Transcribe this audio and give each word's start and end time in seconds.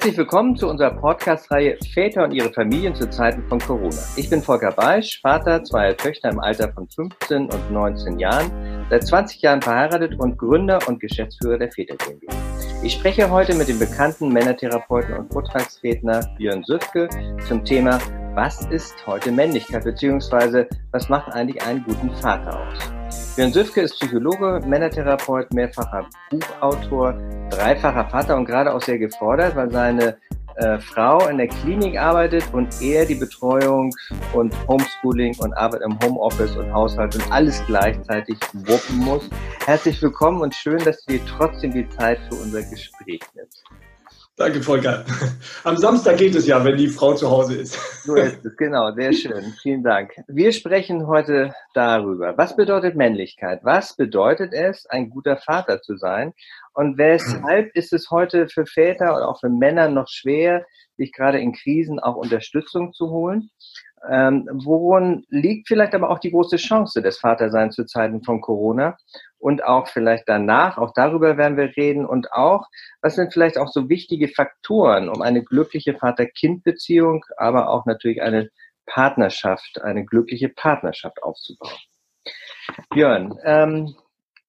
Herzlich 0.00 0.16
willkommen 0.16 0.56
zu 0.56 0.66
unserer 0.66 0.92
Podcast-Reihe 0.92 1.76
Väter 1.92 2.24
und 2.24 2.32
ihre 2.32 2.50
Familien 2.50 2.94
zu 2.94 3.10
Zeiten 3.10 3.46
von 3.50 3.58
Corona. 3.58 4.02
Ich 4.16 4.30
bin 4.30 4.40
Volker 4.40 4.72
Beisch, 4.72 5.20
Vater 5.20 5.62
zweier 5.62 5.94
Töchter 5.94 6.30
im 6.30 6.40
Alter 6.40 6.72
von 6.72 6.88
15 6.88 7.50
und 7.50 7.70
19 7.70 8.18
Jahren, 8.18 8.50
seit 8.88 9.06
20 9.06 9.42
Jahren 9.42 9.60
verheiratet 9.60 10.18
und 10.18 10.38
Gründer 10.38 10.78
und 10.88 11.00
Geschäftsführer 11.00 11.58
der 11.58 11.70
Väter 11.70 11.96
GmbH. 11.96 12.32
Ich 12.82 12.94
spreche 12.94 13.30
heute 13.30 13.54
mit 13.54 13.68
dem 13.68 13.78
bekannten 13.78 14.32
Männertherapeuten 14.32 15.18
und 15.18 15.30
Vortragsredner 15.30 16.26
Björn 16.38 16.64
Süfke 16.64 17.06
zum 17.46 17.62
Thema 17.62 17.98
Was 18.34 18.64
ist 18.70 19.06
heute 19.06 19.30
Männlichkeit 19.30 19.84
beziehungsweise 19.84 20.66
was 20.92 21.10
macht 21.10 21.30
eigentlich 21.34 21.62
einen 21.62 21.84
guten 21.84 22.10
Vater 22.22 22.58
aus? 22.58 22.99
Björn 23.36 23.52
Süfke 23.52 23.82
ist 23.82 23.94
Psychologe, 23.94 24.60
Männertherapeut, 24.66 25.52
mehrfacher 25.52 26.06
Buchautor, 26.30 27.14
dreifacher 27.50 28.08
Vater 28.08 28.36
und 28.36 28.44
gerade 28.44 28.72
auch 28.72 28.82
sehr 28.82 28.98
gefordert, 28.98 29.56
weil 29.56 29.70
seine 29.70 30.16
äh, 30.56 30.78
Frau 30.78 31.26
in 31.28 31.38
der 31.38 31.48
Klinik 31.48 31.98
arbeitet 31.98 32.44
und 32.52 32.68
er 32.82 33.06
die 33.06 33.14
Betreuung 33.14 33.90
und 34.32 34.54
Homeschooling 34.68 35.34
und 35.38 35.54
Arbeit 35.54 35.80
im 35.82 35.98
Homeoffice 36.04 36.56
und 36.56 36.72
Haushalt 36.72 37.14
und 37.14 37.32
alles 37.32 37.62
gleichzeitig 37.66 38.36
wuppen 38.52 38.98
muss. 38.98 39.28
Herzlich 39.64 40.00
willkommen 40.02 40.40
und 40.42 40.54
schön, 40.54 40.78
dass 40.84 41.04
du 41.04 41.14
dir 41.14 41.24
trotzdem 41.26 41.72
die 41.72 41.88
Zeit 41.88 42.18
für 42.28 42.34
unser 42.36 42.62
Gespräch 42.62 43.20
nimmst. 43.34 43.64
Danke, 44.40 44.62
Volker. 44.62 45.04
Am 45.64 45.76
Samstag 45.76 46.16
geht 46.16 46.34
es 46.34 46.46
ja, 46.46 46.64
wenn 46.64 46.78
die 46.78 46.88
Frau 46.88 47.12
zu 47.12 47.30
Hause 47.30 47.56
ist. 47.56 47.74
So 48.06 48.14
ist 48.14 48.42
es, 48.42 48.56
genau, 48.56 48.90
sehr 48.94 49.12
schön. 49.12 49.52
Vielen 49.60 49.82
Dank. 49.82 50.12
Wir 50.28 50.54
sprechen 50.54 51.06
heute 51.06 51.52
darüber, 51.74 52.38
was 52.38 52.56
bedeutet 52.56 52.96
Männlichkeit? 52.96 53.60
Was 53.64 53.96
bedeutet 53.96 54.54
es, 54.54 54.86
ein 54.86 55.10
guter 55.10 55.36
Vater 55.36 55.82
zu 55.82 55.98
sein? 55.98 56.32
Und 56.72 56.96
weshalb 56.96 57.76
ist 57.76 57.92
es 57.92 58.10
heute 58.10 58.48
für 58.48 58.64
Väter 58.64 59.14
und 59.14 59.24
auch 59.24 59.40
für 59.40 59.50
Männer 59.50 59.90
noch 59.90 60.08
schwer, 60.08 60.64
sich 60.96 61.12
gerade 61.12 61.38
in 61.38 61.52
Krisen 61.52 62.00
auch 62.00 62.16
Unterstützung 62.16 62.94
zu 62.94 63.10
holen? 63.10 63.50
Ähm, 64.10 64.48
worin 64.64 65.26
liegt 65.28 65.68
vielleicht 65.68 65.94
aber 65.94 66.08
auch 66.08 66.18
die 66.18 66.30
große 66.30 66.56
Chance 66.56 67.02
des 67.02 67.18
Vaterseins 67.18 67.74
zu 67.74 67.84
Zeiten 67.84 68.22
von 68.22 68.40
Corona 68.40 68.96
und 69.40 69.64
auch 69.64 69.88
vielleicht 69.88 70.28
danach, 70.28 70.78
auch 70.78 70.92
darüber 70.94 71.36
werden 71.36 71.56
wir 71.56 71.76
reden 71.76 72.06
und 72.06 72.32
auch, 72.32 72.66
was 73.00 73.16
sind 73.16 73.32
vielleicht 73.32 73.58
auch 73.58 73.68
so 73.68 73.88
wichtige 73.88 74.28
Faktoren, 74.28 75.08
um 75.08 75.22
eine 75.22 75.42
glückliche 75.42 75.94
Vater-Kind-Beziehung, 75.94 77.24
aber 77.36 77.70
auch 77.70 77.86
natürlich 77.86 78.22
eine 78.22 78.50
Partnerschaft, 78.86 79.80
eine 79.82 80.04
glückliche 80.04 80.48
Partnerschaft 80.48 81.22
aufzubauen. 81.22 81.78
Björn, 82.90 83.38
ähm, 83.44 83.94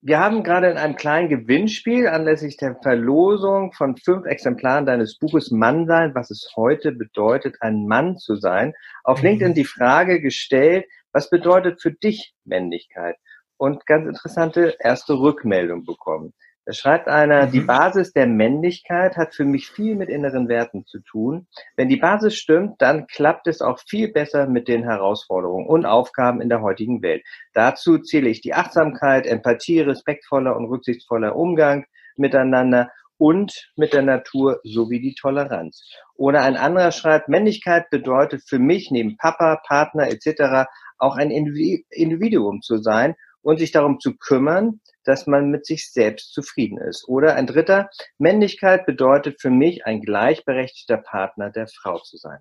wir 0.04 0.20
haben 0.20 0.44
gerade 0.44 0.70
in 0.70 0.78
einem 0.78 0.96
kleinen 0.96 1.30
Gewinnspiel 1.30 2.08
anlässlich 2.08 2.58
der 2.58 2.76
Verlosung 2.82 3.72
von 3.72 3.98
fünf 3.98 4.26
Exemplaren 4.26 4.88
deines 4.88 5.20
Buches 5.20 5.52
Mann 5.52 5.86
sein, 5.86 6.16
was 6.16 6.32
es 6.32 6.54
heute 6.56 6.92
bedeutet, 6.92 7.58
ein 7.62 7.86
Mann 7.86 8.18
zu 8.18 8.36
sein, 8.36 8.74
auf 9.04 9.20
mhm. 9.22 9.28
LinkedIn 9.28 9.54
die 9.54 9.66
Frage 9.66 10.20
gestellt, 10.20 10.86
was 11.14 11.30
bedeutet 11.30 11.82
für 11.82 11.92
dich 11.92 12.34
Männlichkeit? 12.46 13.16
Und 13.62 13.86
ganz 13.86 14.08
interessante 14.08 14.76
erste 14.80 15.20
Rückmeldung 15.20 15.86
bekommen. 15.86 16.34
Da 16.66 16.74
schreibt 16.74 17.08
einer, 17.08 17.46
mhm. 17.46 17.52
die 17.52 17.60
Basis 17.60 18.12
der 18.12 18.26
Männlichkeit 18.26 19.18
hat 19.18 19.36
für 19.36 19.46
mich 19.46 19.70
viel 19.70 19.96
mit 19.96 20.10
inneren 20.10 20.48
Werten 20.48 20.88
zu 20.88 20.98
tun. 20.98 21.46
Wenn 21.76 21.88
die 21.88 21.98
Basis 21.98 22.36
stimmt, 22.36 22.82
dann 22.82 23.06
klappt 23.06 23.46
es 23.46 23.62
auch 23.62 23.78
viel 23.78 24.12
besser 24.12 24.48
mit 24.48 24.68
den 24.68 24.84
Herausforderungen 24.84 25.68
und 25.68 25.86
Aufgaben 25.86 26.42
in 26.42 26.50
der 26.50 26.64
heutigen 26.64 27.04
Welt. 27.04 27.24
Dazu 27.54 28.00
zähle 28.00 28.30
ich 28.30 28.42
die 28.42 28.56
Achtsamkeit, 28.56 29.28
Empathie, 29.28 29.82
respektvoller 29.82 30.56
und 30.58 30.66
rücksichtsvoller 30.66 31.36
Umgang 31.36 31.86
miteinander 32.16 32.90
und 33.20 33.70
mit 33.76 33.94
der 33.94 34.02
Natur 34.02 34.60
sowie 34.64 35.02
die 35.02 35.14
Toleranz. 35.14 35.88
Oder 36.16 36.42
ein 36.42 36.58
anderer 36.58 36.92
schreibt, 36.92 37.30
Männlichkeit 37.30 37.92
bedeutet 37.92 38.42
für 38.44 38.58
mich 38.58 38.90
neben 38.90 39.18
Papa, 39.18 39.62
Partner 39.68 40.08
etc. 40.08 40.68
auch 40.98 41.16
ein 41.16 41.30
Individuum 41.30 42.64
zu 42.64 42.78
sein 42.78 43.14
und 43.42 43.58
sich 43.58 43.72
darum 43.72 44.00
zu 44.00 44.16
kümmern, 44.16 44.82
dass 45.04 45.28
man 45.28 45.50
mit 45.50 45.66
sich 45.66 45.92
selbst 45.92 46.34
zufrieden 46.34 46.78
ist. 46.78 47.08
Oder 47.08 47.36
ein 47.36 47.48
dritter, 47.48 47.90
Männlichkeit 48.18 48.86
bedeutet 48.86 49.42
für 49.42 49.50
mich 49.50 49.86
ein 49.86 50.02
gleichberechtigter 50.02 50.98
Partner 50.98 51.50
der 51.50 51.68
Frau 51.68 52.00
zu 52.00 52.18
sein. 52.18 52.40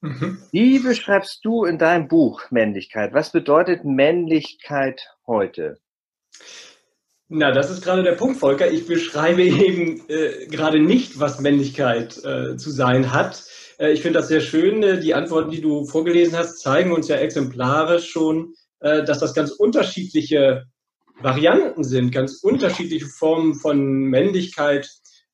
Mhm. 0.00 0.38
Wie 0.52 0.78
beschreibst 0.78 1.44
du 1.44 1.64
in 1.64 1.78
deinem 1.78 2.08
Buch 2.08 2.50
Männlichkeit? 2.50 3.12
Was 3.12 3.32
bedeutet 3.32 3.84
Männlichkeit 3.84 5.08
heute? 5.26 5.78
Na, 7.28 7.50
das 7.50 7.70
ist 7.70 7.82
gerade 7.82 8.04
der 8.04 8.12
Punkt, 8.12 8.38
Volker. 8.38 8.70
Ich 8.70 8.86
beschreibe 8.86 9.42
eben 9.42 10.08
äh, 10.08 10.46
gerade 10.46 10.80
nicht, 10.80 11.18
was 11.18 11.40
Männlichkeit 11.40 12.16
äh, 12.24 12.56
zu 12.56 12.70
sein 12.70 13.12
hat. 13.12 13.44
Äh, 13.78 13.92
ich 13.92 14.02
finde 14.02 14.20
das 14.20 14.28
sehr 14.28 14.40
schön. 14.40 14.82
Äh, 14.82 15.00
die 15.00 15.14
Antworten, 15.14 15.50
die 15.50 15.60
du 15.60 15.84
vorgelesen 15.84 16.36
hast, 16.36 16.60
zeigen 16.60 16.92
uns 16.92 17.08
ja 17.08 17.16
exemplarisch 17.16 18.10
schon, 18.10 18.54
dass 19.04 19.18
das 19.18 19.34
ganz 19.34 19.50
unterschiedliche 19.52 20.66
Varianten 21.20 21.84
sind, 21.84 22.12
ganz 22.12 22.40
unterschiedliche 22.42 23.06
Formen 23.06 23.54
von 23.54 24.04
Männlichkeit, 24.04 24.88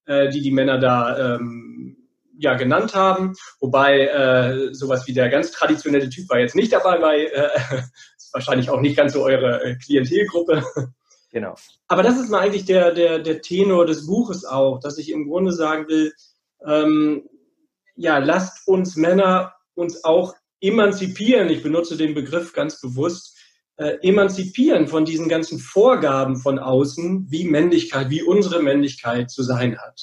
äh, 0.06 0.28
die 0.30 0.40
die 0.40 0.52
Männer 0.52 0.78
da 0.78 1.36
ähm, 1.36 1.96
ja 2.38 2.54
genannt 2.54 2.94
haben. 2.94 3.34
Wobei 3.60 4.06
äh, 4.06 4.74
sowas 4.74 5.06
wie 5.06 5.12
der 5.12 5.28
ganz 5.28 5.50
traditionelle 5.50 6.08
Typ 6.08 6.28
war 6.28 6.38
jetzt 6.38 6.54
nicht 6.54 6.72
dabei, 6.72 7.00
weil 7.00 7.20
äh, 7.26 7.48
ist 8.16 8.32
wahrscheinlich 8.32 8.70
auch 8.70 8.80
nicht 8.80 8.96
ganz 8.96 9.12
so 9.12 9.22
eure 9.22 9.62
äh, 9.62 9.76
Klientelgruppe. 9.76 10.64
Genau. 11.32 11.54
Aber 11.88 12.02
das 12.02 12.20
ist 12.20 12.28
mal 12.28 12.40
eigentlich 12.40 12.66
der, 12.66 12.92
der, 12.92 13.18
der 13.18 13.40
Tenor 13.40 13.86
des 13.86 14.06
Buches 14.06 14.44
auch, 14.44 14.80
dass 14.80 14.98
ich 14.98 15.10
im 15.10 15.28
Grunde 15.28 15.52
sagen 15.52 15.88
will, 15.88 16.12
ähm, 16.66 17.26
ja, 17.94 18.18
lasst 18.18 18.68
uns 18.68 18.96
Männer 18.96 19.54
uns 19.74 20.04
auch 20.04 20.34
emanzipieren. 20.60 21.48
Ich 21.48 21.62
benutze 21.62 21.96
den 21.96 22.12
Begriff 22.14 22.52
ganz 22.52 22.80
bewusst 22.80 23.31
äh, 23.82 23.98
emanzipieren 24.02 24.86
von 24.86 25.04
diesen 25.04 25.28
ganzen 25.28 25.58
Vorgaben 25.58 26.36
von 26.36 26.60
außen, 26.60 27.26
wie 27.30 27.44
Männlichkeit, 27.44 28.10
wie 28.10 28.22
unsere 28.22 28.62
Männlichkeit 28.62 29.30
zu 29.30 29.42
sein 29.42 29.76
hat. 29.78 30.00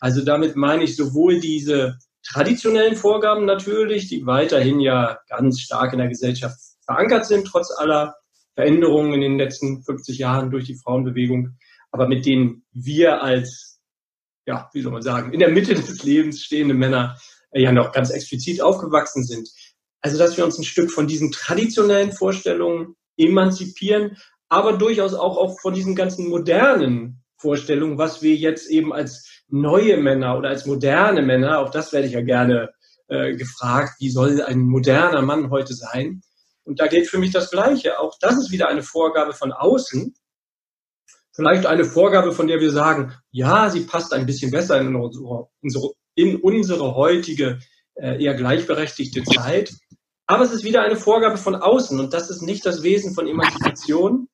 Also 0.00 0.24
damit 0.24 0.56
meine 0.56 0.84
ich 0.84 0.96
sowohl 0.96 1.38
diese 1.38 1.98
traditionellen 2.22 2.96
Vorgaben 2.96 3.44
natürlich, 3.44 4.08
die 4.08 4.24
weiterhin 4.24 4.80
ja 4.80 5.18
ganz 5.28 5.60
stark 5.60 5.92
in 5.92 5.98
der 5.98 6.08
Gesellschaft 6.08 6.58
verankert 6.86 7.26
sind, 7.26 7.46
trotz 7.46 7.70
aller 7.76 8.14
Veränderungen 8.54 9.12
in 9.12 9.20
den 9.20 9.38
letzten 9.38 9.82
50 9.82 10.18
Jahren 10.18 10.50
durch 10.50 10.64
die 10.64 10.76
Frauenbewegung, 10.76 11.56
aber 11.90 12.08
mit 12.08 12.24
denen 12.24 12.64
wir 12.72 13.22
als, 13.22 13.80
ja, 14.46 14.70
wie 14.72 14.80
soll 14.80 14.92
man 14.92 15.02
sagen, 15.02 15.32
in 15.32 15.40
der 15.40 15.50
Mitte 15.50 15.74
des 15.74 16.02
Lebens 16.02 16.42
stehende 16.42 16.74
Männer 16.74 17.18
äh, 17.50 17.62
ja 17.62 17.72
noch 17.72 17.92
ganz 17.92 18.10
explizit 18.10 18.62
aufgewachsen 18.62 19.22
sind. 19.24 19.48
Also, 20.00 20.16
dass 20.16 20.36
wir 20.36 20.44
uns 20.44 20.58
ein 20.58 20.64
Stück 20.64 20.90
von 20.90 21.06
diesen 21.06 21.32
traditionellen 21.32 22.12
Vorstellungen 22.12 22.94
emanzipieren, 23.18 24.16
aber 24.48 24.78
durchaus 24.78 25.14
auch, 25.14 25.36
auch 25.36 25.60
von 25.60 25.74
diesen 25.74 25.94
ganzen 25.94 26.28
modernen 26.28 27.22
Vorstellungen, 27.36 27.98
was 27.98 28.22
wir 28.22 28.34
jetzt 28.34 28.70
eben 28.70 28.92
als 28.92 29.44
neue 29.48 29.96
Männer 29.96 30.38
oder 30.38 30.48
als 30.48 30.66
moderne 30.66 31.22
Männer, 31.22 31.58
auch 31.58 31.70
das 31.70 31.92
werde 31.92 32.06
ich 32.06 32.14
ja 32.14 32.22
gerne 32.22 32.70
äh, 33.08 33.34
gefragt, 33.36 33.94
wie 34.00 34.10
soll 34.10 34.42
ein 34.42 34.60
moderner 34.60 35.22
Mann 35.22 35.50
heute 35.50 35.74
sein? 35.74 36.22
Und 36.64 36.80
da 36.80 36.86
gilt 36.86 37.08
für 37.08 37.18
mich 37.18 37.30
das 37.30 37.50
Gleiche. 37.50 37.98
Auch 37.98 38.18
das 38.20 38.36
ist 38.36 38.50
wieder 38.50 38.68
eine 38.68 38.82
Vorgabe 38.82 39.32
von 39.32 39.52
außen. 39.52 40.14
Vielleicht 41.32 41.66
eine 41.66 41.84
Vorgabe, 41.84 42.32
von 42.32 42.46
der 42.46 42.60
wir 42.60 42.70
sagen, 42.70 43.14
ja, 43.30 43.70
sie 43.70 43.80
passt 43.80 44.12
ein 44.12 44.26
bisschen 44.26 44.50
besser 44.50 44.80
in 44.80 44.94
unsere, 44.94 45.94
in 46.14 46.36
unsere 46.36 46.94
heutige, 46.94 47.60
äh, 47.94 48.22
eher 48.22 48.34
gleichberechtigte 48.34 49.22
Zeit. 49.22 49.72
Aber 50.30 50.44
es 50.44 50.52
ist 50.52 50.62
wieder 50.62 50.82
eine 50.82 50.96
Vorgabe 50.96 51.38
von 51.38 51.56
außen 51.56 51.98
und 51.98 52.12
das 52.12 52.28
ist 52.28 52.42
nicht 52.42 52.64
das 52.66 52.82
Wesen 52.82 53.14
von 53.14 53.26
Emanzipation, 53.26 54.28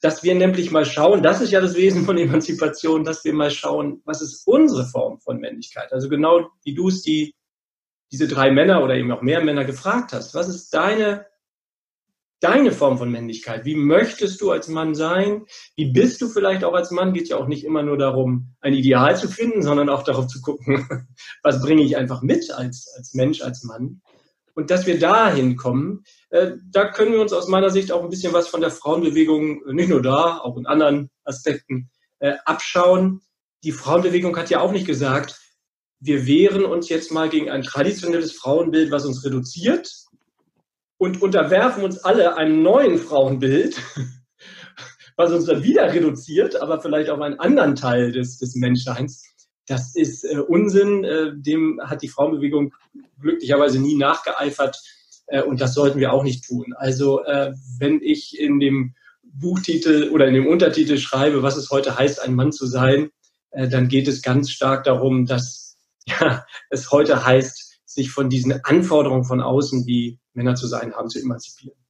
dass 0.00 0.24
wir 0.24 0.34
nämlich 0.34 0.72
mal 0.72 0.84
schauen, 0.84 1.22
das 1.22 1.40
ist 1.40 1.52
ja 1.52 1.60
das 1.60 1.76
Wesen 1.76 2.04
von 2.04 2.18
Emanzipation, 2.18 3.04
dass 3.04 3.24
wir 3.24 3.32
mal 3.32 3.52
schauen, 3.52 4.02
was 4.04 4.20
ist 4.20 4.44
unsere 4.48 4.84
Form 4.84 5.20
von 5.20 5.38
Männlichkeit? 5.38 5.92
Also 5.92 6.08
genau 6.08 6.50
wie 6.64 6.74
du 6.74 6.88
es 6.88 7.02
die, 7.02 7.36
diese 8.10 8.26
drei 8.26 8.50
Männer 8.50 8.82
oder 8.82 8.96
eben 8.96 9.12
auch 9.12 9.22
mehr 9.22 9.44
Männer 9.44 9.64
gefragt 9.64 10.12
hast. 10.12 10.34
Was 10.34 10.48
ist 10.48 10.74
deine, 10.74 11.24
deine 12.40 12.72
Form 12.72 12.98
von 12.98 13.08
Männlichkeit? 13.08 13.64
Wie 13.64 13.76
möchtest 13.76 14.40
du 14.40 14.50
als 14.50 14.66
Mann 14.66 14.96
sein? 14.96 15.46
Wie 15.76 15.92
bist 15.92 16.20
du 16.20 16.28
vielleicht 16.28 16.64
auch 16.64 16.74
als 16.74 16.90
Mann? 16.90 17.12
Geht 17.12 17.28
ja 17.28 17.36
auch 17.36 17.46
nicht 17.46 17.62
immer 17.62 17.84
nur 17.84 17.96
darum, 17.96 18.56
ein 18.60 18.74
Ideal 18.74 19.16
zu 19.16 19.28
finden, 19.28 19.62
sondern 19.62 19.88
auch 19.88 20.02
darauf 20.02 20.26
zu 20.26 20.40
gucken, 20.40 21.06
was 21.44 21.62
bringe 21.62 21.84
ich 21.84 21.96
einfach 21.96 22.22
mit 22.22 22.50
als, 22.50 22.92
als 22.96 23.14
Mensch, 23.14 23.40
als 23.40 23.62
Mann? 23.62 24.02
Und 24.54 24.70
dass 24.70 24.86
wir 24.86 24.98
dahin 24.98 25.56
kommen, 25.56 26.04
äh, 26.30 26.52
da 26.70 26.90
können 26.90 27.12
wir 27.12 27.20
uns 27.20 27.32
aus 27.32 27.48
meiner 27.48 27.70
Sicht 27.70 27.90
auch 27.90 28.02
ein 28.02 28.10
bisschen 28.10 28.32
was 28.32 28.48
von 28.48 28.60
der 28.60 28.70
Frauenbewegung, 28.70 29.62
nicht 29.72 29.88
nur 29.88 30.02
da, 30.02 30.38
auch 30.38 30.56
in 30.56 30.66
anderen 30.66 31.10
Aspekten, 31.24 31.90
äh, 32.18 32.34
abschauen. 32.44 33.22
Die 33.64 33.72
Frauenbewegung 33.72 34.36
hat 34.36 34.50
ja 34.50 34.60
auch 34.60 34.72
nicht 34.72 34.86
gesagt, 34.86 35.40
wir 36.00 36.26
wehren 36.26 36.64
uns 36.64 36.88
jetzt 36.88 37.12
mal 37.12 37.28
gegen 37.28 37.48
ein 37.48 37.62
traditionelles 37.62 38.32
Frauenbild, 38.32 38.90
was 38.90 39.06
uns 39.06 39.24
reduziert 39.24 39.90
und 40.98 41.22
unterwerfen 41.22 41.84
uns 41.84 41.98
alle 41.98 42.36
einem 42.36 42.62
neuen 42.62 42.98
Frauenbild, 42.98 43.80
was 45.16 45.32
uns 45.32 45.46
dann 45.46 45.62
wieder 45.62 45.92
reduziert, 45.92 46.60
aber 46.60 46.80
vielleicht 46.80 47.08
auf 47.08 47.20
einen 47.20 47.38
anderen 47.38 47.76
Teil 47.76 48.12
des, 48.12 48.38
des 48.38 48.54
Menschseins. 48.56 49.31
Das 49.66 49.94
ist 49.94 50.24
äh, 50.24 50.38
Unsinn. 50.38 51.04
Äh, 51.04 51.32
dem 51.34 51.80
hat 51.82 52.02
die 52.02 52.08
Frauenbewegung 52.08 52.74
glücklicherweise 53.20 53.80
nie 53.80 53.96
nachgeeifert. 53.96 54.76
Äh, 55.26 55.42
und 55.42 55.60
das 55.60 55.74
sollten 55.74 56.00
wir 56.00 56.12
auch 56.12 56.24
nicht 56.24 56.44
tun. 56.44 56.74
Also 56.76 57.24
äh, 57.24 57.52
wenn 57.78 58.00
ich 58.02 58.38
in 58.38 58.60
dem 58.60 58.94
Buchtitel 59.22 60.10
oder 60.10 60.26
in 60.26 60.34
dem 60.34 60.46
Untertitel 60.46 60.98
schreibe, 60.98 61.42
was 61.42 61.56
es 61.56 61.70
heute 61.70 61.96
heißt, 61.96 62.20
ein 62.22 62.34
Mann 62.34 62.52
zu 62.52 62.66
sein, 62.66 63.10
äh, 63.50 63.68
dann 63.68 63.88
geht 63.88 64.08
es 64.08 64.22
ganz 64.22 64.50
stark 64.50 64.84
darum, 64.84 65.26
dass 65.26 65.78
ja, 66.06 66.44
es 66.70 66.90
heute 66.90 67.24
heißt, 67.24 67.80
sich 67.84 68.10
von 68.10 68.28
diesen 68.28 68.64
Anforderungen 68.64 69.24
von 69.24 69.40
außen, 69.40 69.86
wie 69.86 70.18
Männer 70.32 70.54
zu 70.54 70.66
sein 70.66 70.94
haben, 70.94 71.10
zu 71.10 71.20
emanzipieren. 71.20 71.81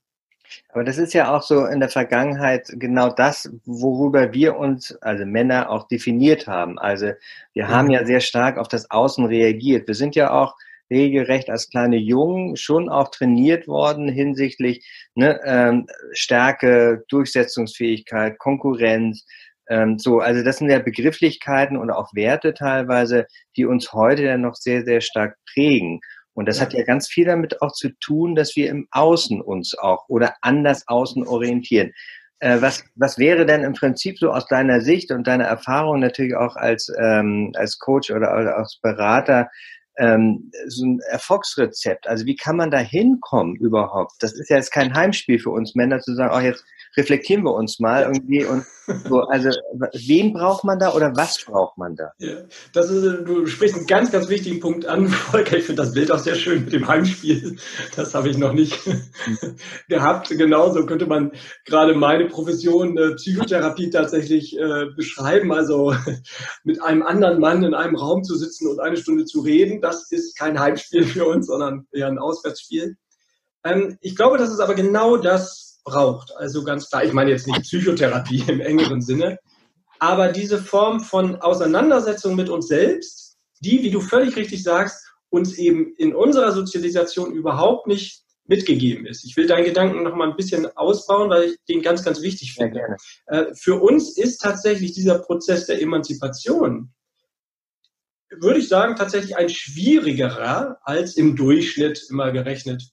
Aber 0.73 0.85
das 0.85 0.99
ist 0.99 1.15
ja 1.15 1.35
auch 1.35 1.43
so 1.43 1.67
in 1.67 1.81
der 1.81 1.89
Vergangenheit 1.89 2.69
genau 2.75 3.11
das, 3.11 3.51
worüber 3.65 4.33
wir 4.33 4.57
uns, 4.57 4.97
also 5.03 5.25
Männer, 5.27 5.71
auch 5.71 5.89
definiert 5.89 6.47
haben. 6.47 6.79
Also 6.79 7.13
wir 7.53 7.69
haben 7.69 7.91
ja 7.91 8.05
sehr 8.05 8.21
stark 8.21 8.59
auf 8.59 8.69
das 8.69 8.91
Außen 8.91 9.25
reagiert. 9.27 9.87
Wir 9.87 9.95
sind 9.95 10.15
ja 10.15 10.31
auch 10.31 10.55
regelrecht 10.91 11.51
als 11.51 11.71
kleine 11.71 11.97
Jungen 11.97 12.57
schon 12.57 12.89
auch 12.89 13.09
trainiert 13.11 13.67
worden 13.67 14.09
hinsichtlich 14.09 14.87
ne, 15.15 15.41
ähm, 15.45 15.87
Stärke, 16.13 17.05
Durchsetzungsfähigkeit, 17.09 18.39
Konkurrenz. 18.39 19.25
Ähm, 19.69 19.99
so, 19.99 20.21
also 20.21 20.45
das 20.45 20.59
sind 20.59 20.71
ja 20.71 20.79
Begrifflichkeiten 20.79 21.77
und 21.77 21.91
auch 21.91 22.15
Werte 22.15 22.53
teilweise, 22.55 23.27
die 23.57 23.65
uns 23.65 23.93
heute 23.93 24.23
ja 24.23 24.37
noch 24.37 24.55
sehr, 24.55 24.85
sehr 24.85 25.01
stark 25.01 25.37
prägen. 25.53 26.01
Und 26.34 26.49
das 26.49 26.61
hat 26.61 26.73
ja 26.73 26.82
ganz 26.84 27.08
viel 27.08 27.26
damit 27.26 27.61
auch 27.61 27.73
zu 27.73 27.90
tun, 28.00 28.34
dass 28.34 28.56
wir 28.56 28.70
im 28.70 28.88
Außen 28.90 29.40
uns 29.40 29.76
auch 29.76 30.08
oder 30.08 30.34
anders 30.40 30.88
außen 30.88 31.26
orientieren. 31.26 31.93
Äh, 32.43 32.61
was, 32.61 32.84
was 32.96 33.19
wäre 33.19 33.46
denn 33.46 33.62
im 33.62 33.75
Prinzip 33.75 34.19
so 34.19 34.32
aus 34.32 34.46
deiner 34.49 34.81
Sicht 34.81 35.12
und 35.12 35.26
deiner 35.26 35.44
Erfahrung 35.44 36.00
natürlich 36.00 36.34
auch 36.34 36.56
als, 36.56 36.93
ähm, 36.99 37.52
als 37.55 37.79
Coach 37.79 38.11
oder 38.11 38.32
als 38.56 38.81
Berater 38.82 39.49
ähm, 39.99 40.50
so 40.67 40.87
ein 40.87 41.00
Erfolgsrezept? 41.11 42.06
Also 42.08 42.26
wie 42.26 42.34
kann 42.34 42.56
man 42.56 42.70
da 42.70 42.79
hinkommen 42.79 43.55
überhaupt? 43.56 44.14
Das 44.20 44.32
ist 44.32 44.50
ja 44.50 44.56
jetzt 44.56 44.73
kein 44.73 44.93
Heimspiel 44.93 45.38
für 45.38 45.50
uns 45.50 45.75
Männer 45.75 46.00
zu 46.00 46.14
sagen, 46.14 46.34
oh, 46.34 46.40
jetzt 46.40 46.64
reflektieren 46.97 47.44
wir 47.44 47.55
uns 47.55 47.81
mal 47.81 48.03
irgendwie 48.03 48.44
und 48.44 48.65
so. 49.09 49.21
Also 49.21 49.50
wen 49.93 50.33
braucht 50.33 50.65
man 50.65 50.79
da 50.79 50.93
oder 50.93 51.15
was 51.15 51.43
braucht 51.44 51.79
man 51.79 51.97
da? 51.97 52.12
Ja, 52.19 52.39
das 52.73 52.91
ist, 52.91 53.05
du 53.27 53.47
sprichst 53.47 53.77
einen 53.77 53.87
ganz, 53.87 54.11
ganz 54.11 54.29
wichtigen 54.29 54.61
Punkt 54.61 54.87
an, 54.87 55.09
Volker. 55.09 55.56
Ich 55.56 55.65
finde 55.65 55.83
das 55.83 55.93
Bild 55.93 56.11
auch 56.11 56.19
sehr 56.19 56.35
schön 56.35 56.65
mit 56.65 56.73
dem 56.73 56.87
Heimspiel. 56.89 57.56
Das 57.97 58.15
habe 58.15 58.29
ich 58.29 58.39
noch 58.39 58.53
nicht 58.53 58.79
gehabt. 59.89 60.29
Genauso 60.29 60.85
könnte 60.87 61.06
man 61.06 61.33
gerade 61.65 61.94
meine 61.94 62.27
Profession 62.27 62.99
äh, 62.99 63.15
Psychotherapie 63.15 63.91
tatsächlich 63.91 64.59
äh, 64.59 64.87
beschreiben. 64.97 65.53
Also 65.53 65.94
mit 66.65 66.83
einem 66.83 67.03
anderen 67.03 67.41
Mann 67.41 67.62
in 67.65 67.75
einem 67.75 67.97
Raum 67.97 68.25
zu 68.25 68.37
sitzen 68.37 68.69
und 68.69 68.81
eine 68.81 68.97
Stunde 68.97 69.25
zu 69.25 69.41
reden, 69.41 69.81
das 69.81 70.11
ist 70.11 70.39
kein 70.39 70.59
Heimspiel 70.59 71.05
für 71.05 71.27
uns, 71.27 71.47
sondern 71.47 71.87
eher 71.93 72.09
ein 72.09 72.19
Auswärtsspiel. 72.19 72.97
Ähm, 73.65 73.97
ich 74.00 74.17
glaube, 74.17 74.39
das 74.39 74.50
ist 74.50 74.61
aber 74.61 74.75
genau 74.75 75.17
das, 75.17 75.72
braucht. 75.84 76.34
Also 76.37 76.64
ganz 76.64 76.88
klar, 76.88 77.05
ich 77.05 77.12
meine 77.12 77.31
jetzt 77.31 77.46
nicht 77.46 77.62
Psychotherapie 77.62 78.44
im 78.46 78.61
engeren 78.61 79.00
Sinne, 79.00 79.38
aber 79.99 80.32
diese 80.32 80.62
Form 80.62 81.00
von 81.00 81.37
Auseinandersetzung 81.37 82.34
mit 82.34 82.49
uns 82.49 82.69
selbst, 82.69 83.37
die, 83.61 83.82
wie 83.82 83.90
du 83.90 84.00
völlig 84.00 84.37
richtig 84.37 84.62
sagst, 84.62 85.06
uns 85.31 85.56
eben 85.56 85.94
in 85.96 86.14
unserer 86.14 86.52
Sozialisation 86.52 87.32
überhaupt 87.32 87.87
nicht 87.87 88.23
mitgegeben 88.46 89.06
ist. 89.06 89.25
Ich 89.25 89.37
will 89.37 89.46
deinen 89.46 89.64
Gedanken 89.64 90.02
noch 90.02 90.17
mal 90.17 90.29
ein 90.29 90.37
bisschen 90.37 90.67
ausbauen, 90.76 91.31
weil 91.31 91.44
ich 91.44 91.56
den 91.69 91.82
ganz, 91.82 92.05
ganz 92.05 92.20
wichtig 92.20 92.55
finde. 92.55 92.81
Ja, 92.81 92.96
äh, 93.38 93.55
für 93.55 93.81
uns 93.81 94.19
ist 94.19 94.38
tatsächlich 94.38 94.93
dieser 94.93 95.20
Prozess 95.20 95.67
der 95.67 95.81
Emanzipation, 95.81 96.93
würde 98.40 98.58
ich 98.58 98.69
sagen, 98.69 98.96
tatsächlich 98.96 99.37
ein 99.37 99.49
schwierigerer 99.49 100.79
als 100.82 101.17
im 101.17 101.37
Durchschnitt 101.37 102.06
immer 102.11 102.32
gerechnet 102.32 102.90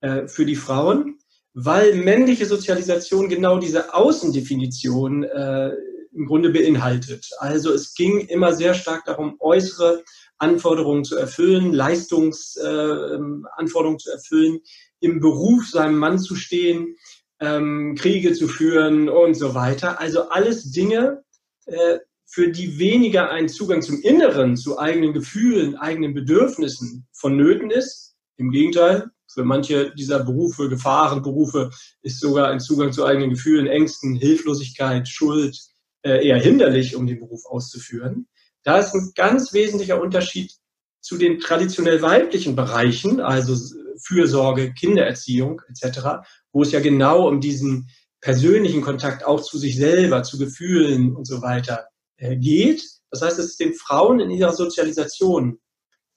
äh, 0.00 0.26
für 0.26 0.44
die 0.44 0.56
Frauen, 0.56 1.19
weil 1.54 1.94
männliche 1.94 2.46
Sozialisation 2.46 3.28
genau 3.28 3.58
diese 3.58 3.94
Außendefinition 3.94 5.24
äh, 5.24 5.72
im 6.12 6.26
Grunde 6.26 6.50
beinhaltet. 6.50 7.28
Also 7.38 7.72
es 7.72 7.94
ging 7.94 8.20
immer 8.20 8.52
sehr 8.52 8.74
stark 8.74 9.04
darum, 9.04 9.36
äußere 9.38 10.02
Anforderungen 10.38 11.04
zu 11.04 11.16
erfüllen, 11.16 11.72
Leistungsanforderungen 11.72 13.96
äh, 13.96 14.02
zu 14.02 14.10
erfüllen, 14.10 14.60
im 15.00 15.20
Beruf 15.20 15.68
seinem 15.68 15.98
Mann 15.98 16.18
zu 16.18 16.34
stehen, 16.34 16.96
ähm, 17.40 17.94
Kriege 17.98 18.32
zu 18.32 18.48
führen 18.48 19.08
und 19.08 19.34
so 19.34 19.54
weiter. 19.54 20.00
Also 20.00 20.28
alles 20.28 20.72
Dinge, 20.72 21.22
äh, 21.66 21.98
für 22.26 22.48
die 22.48 22.78
weniger 22.78 23.30
ein 23.30 23.48
Zugang 23.48 23.82
zum 23.82 24.00
Inneren, 24.02 24.56
zu 24.56 24.78
eigenen 24.78 25.12
Gefühlen, 25.12 25.76
eigenen 25.76 26.14
Bedürfnissen 26.14 27.08
vonnöten 27.12 27.70
ist. 27.70 28.14
Im 28.36 28.52
Gegenteil, 28.52 29.10
für 29.32 29.44
manche 29.44 29.92
dieser 29.94 30.24
Berufe, 30.24 30.68
Gefahrenberufe, 30.68 31.70
ist 32.02 32.20
sogar 32.20 32.48
ein 32.48 32.60
Zugang 32.60 32.92
zu 32.92 33.04
eigenen 33.04 33.30
Gefühlen, 33.30 33.66
Ängsten, 33.66 34.14
Hilflosigkeit, 34.16 35.08
Schuld 35.08 35.58
äh, 36.02 36.26
eher 36.26 36.38
hinderlich, 36.38 36.96
um 36.96 37.06
den 37.06 37.20
Beruf 37.20 37.44
auszuführen. 37.46 38.26
Da 38.62 38.78
ist 38.78 38.94
ein 38.94 39.12
ganz 39.14 39.52
wesentlicher 39.52 40.00
Unterschied 40.00 40.52
zu 41.00 41.16
den 41.16 41.40
traditionell 41.40 42.02
weiblichen 42.02 42.56
Bereichen, 42.56 43.20
also 43.20 43.56
Fürsorge, 44.02 44.72
Kindererziehung 44.74 45.62
etc., 45.68 46.22
wo 46.52 46.62
es 46.62 46.72
ja 46.72 46.80
genau 46.80 47.28
um 47.28 47.40
diesen 47.40 47.88
persönlichen 48.20 48.82
Kontakt 48.82 49.24
auch 49.24 49.40
zu 49.40 49.58
sich 49.58 49.76
selber, 49.76 50.22
zu 50.22 50.38
Gefühlen 50.38 51.16
und 51.16 51.26
so 51.26 51.40
weiter 51.42 51.88
äh, 52.16 52.36
geht. 52.36 52.84
Das 53.10 53.22
heißt, 53.22 53.38
es 53.38 53.46
ist 53.46 53.60
den 53.60 53.74
Frauen 53.74 54.20
in 54.20 54.30
ihrer 54.30 54.52
Sozialisation 54.52 55.58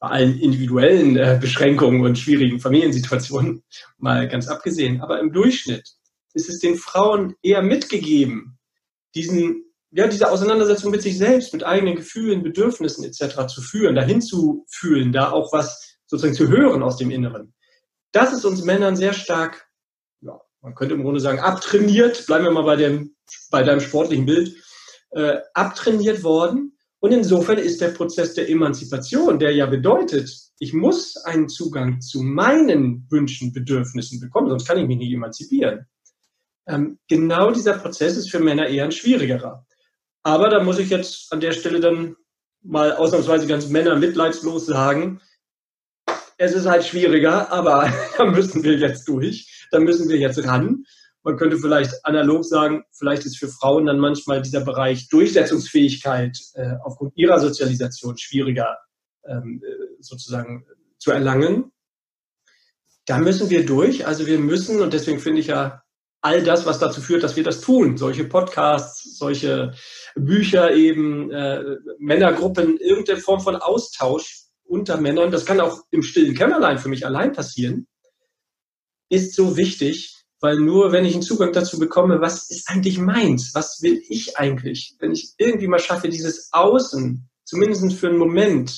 bei 0.03 0.09
allen 0.09 0.37
individuellen 0.37 1.15
äh, 1.15 1.37
Beschränkungen 1.39 2.01
und 2.01 2.19
schwierigen 2.19 2.59
Familiensituationen 2.59 3.63
mal 3.97 4.27
ganz 4.27 4.49
abgesehen. 4.49 4.99
Aber 4.99 5.21
im 5.21 5.31
Durchschnitt 5.31 5.87
ist 6.33 6.49
es 6.49 6.59
den 6.59 6.75
Frauen 6.75 7.35
eher 7.41 7.61
mitgegeben, 7.61 8.59
diesen, 9.15 9.63
ja, 9.91 10.07
diese 10.07 10.29
Auseinandersetzung 10.29 10.91
mit 10.91 11.01
sich 11.01 11.17
selbst, 11.17 11.53
mit 11.53 11.63
eigenen 11.63 11.95
Gefühlen, 11.95 12.43
Bedürfnissen 12.43 13.05
etc. 13.05 13.47
zu 13.47 13.61
führen, 13.61 13.95
dahin 13.95 14.21
zu 14.21 14.65
fühlen, 14.69 15.13
da 15.13 15.31
auch 15.31 15.53
was 15.53 15.95
sozusagen 16.05 16.35
zu 16.35 16.49
hören 16.49 16.83
aus 16.83 16.97
dem 16.97 17.09
Inneren. 17.09 17.53
Das 18.11 18.33
ist 18.33 18.43
uns 18.43 18.61
Männern 18.65 18.97
sehr 18.97 19.13
stark, 19.13 19.69
ja, 20.19 20.37
man 20.59 20.75
könnte 20.75 20.95
im 20.95 21.03
Grunde 21.03 21.21
sagen, 21.21 21.39
abtrainiert, 21.39 22.25
bleiben 22.25 22.43
wir 22.43 22.51
mal 22.51 22.63
bei, 22.63 22.75
dem, 22.75 23.15
bei 23.51 23.63
deinem 23.63 23.79
sportlichen 23.79 24.25
Bild, 24.25 24.53
äh, 25.11 25.37
abtrainiert 25.53 26.23
worden 26.23 26.72
und 27.03 27.11
insofern 27.11 27.57
ist 27.57 27.81
der 27.81 27.89
Prozess 27.89 28.33
der 28.33 28.49
Emanzipation, 28.49 29.37
der 29.37 29.53
ja 29.53 29.65
bedeutet, 29.65 30.33
ich 30.57 30.71
muss 30.71 31.17
einen 31.17 31.49
Zugang 31.49 31.99
zu 31.99 32.23
meinen 32.23 33.05
Wünschen, 33.09 33.51
Bedürfnissen 33.51 34.21
bekommen, 34.21 34.47
sonst 34.47 34.65
kann 34.65 34.77
ich 34.77 34.87
mich 34.87 34.99
nicht 34.99 35.11
emanzipieren. 35.11 35.85
Ähm, 36.65 36.99
genau 37.09 37.51
dieser 37.51 37.73
Prozess 37.73 38.15
ist 38.15 38.31
für 38.31 38.39
Männer 38.39 38.67
eher 38.67 38.85
ein 38.85 38.93
schwierigerer. 38.93 39.65
Aber 40.23 40.47
da 40.47 40.63
muss 40.63 40.79
ich 40.79 40.89
jetzt 40.91 41.33
an 41.33 41.41
der 41.41 41.51
Stelle 41.51 41.81
dann 41.81 42.15
mal 42.61 42.93
ausnahmsweise 42.93 43.47
ganz 43.47 43.67
männermitleidslos 43.67 44.65
sagen, 44.65 45.19
es 46.37 46.53
ist 46.53 46.67
halt 46.67 46.85
schwieriger, 46.85 47.51
aber 47.51 47.91
da 48.17 48.23
müssen 48.23 48.63
wir 48.63 48.77
jetzt 48.77 49.09
durch, 49.09 49.67
da 49.71 49.81
müssen 49.81 50.07
wir 50.07 50.19
jetzt 50.19 50.41
ran. 50.47 50.85
Man 51.23 51.37
könnte 51.37 51.57
vielleicht 51.57 52.05
analog 52.05 52.43
sagen, 52.43 52.83
vielleicht 52.91 53.25
ist 53.25 53.37
für 53.37 53.47
Frauen 53.47 53.85
dann 53.85 53.99
manchmal 53.99 54.41
dieser 54.41 54.61
Bereich 54.61 55.07
Durchsetzungsfähigkeit 55.07 56.37
äh, 56.53 56.73
aufgrund 56.83 57.13
ihrer 57.15 57.39
Sozialisation 57.39 58.17
schwieriger 58.17 58.77
ähm, 59.25 59.61
äh, 59.65 60.01
sozusagen 60.01 60.65
zu 60.99 61.11
erlangen. 61.11 61.71
Da 63.05 63.17
müssen 63.19 63.49
wir 63.49 63.65
durch. 63.65 64.05
Also 64.05 64.27
wir 64.27 64.37
müssen, 64.37 64.81
und 64.81 64.93
deswegen 64.93 65.19
finde 65.19 65.39
ich 65.39 65.47
ja 65.47 65.81
all 66.21 66.43
das, 66.43 66.65
was 66.65 66.79
dazu 66.79 67.01
führt, 67.01 67.23
dass 67.23 67.35
wir 67.35 67.43
das 67.43 67.61
tun, 67.61 67.97
solche 67.97 68.23
Podcasts, 68.23 69.17
solche 69.17 69.73
Bücher 70.15 70.73
eben, 70.73 71.31
äh, 71.31 71.61
Männergruppen, 71.99 72.77
irgendeine 72.77 73.19
Form 73.19 73.41
von 73.41 73.57
Austausch 73.57 74.45
unter 74.63 74.99
Männern, 74.99 75.31
das 75.31 75.45
kann 75.45 75.59
auch 75.59 75.81
im 75.91 76.01
stillen 76.01 76.33
Kämmerlein 76.33 76.79
für 76.79 76.87
mich 76.87 77.05
allein 77.05 77.33
passieren, 77.33 77.87
ist 79.09 79.35
so 79.35 79.57
wichtig, 79.57 80.22
weil 80.43 80.57
nur 80.59 80.91
wenn 80.91 81.05
ich 81.05 81.13
einen 81.13 81.23
Zugang 81.23 81.53
dazu 81.53 81.79
bekomme, 81.79 82.19
was 82.19 82.49
ist 82.49 82.67
eigentlich 82.67 82.97
meins, 82.97 83.55
was 83.55 83.81
will 83.81 84.03
ich 84.09 84.37
eigentlich, 84.37 84.97
wenn 84.99 85.13
ich 85.13 85.35
irgendwie 85.37 85.67
mal 85.67 85.79
schaffe, 85.79 86.09
dieses 86.09 86.49
Außen, 86.51 87.29
zumindest 87.45 87.93
für 87.93 88.09
einen 88.09 88.17
Moment, 88.17 88.77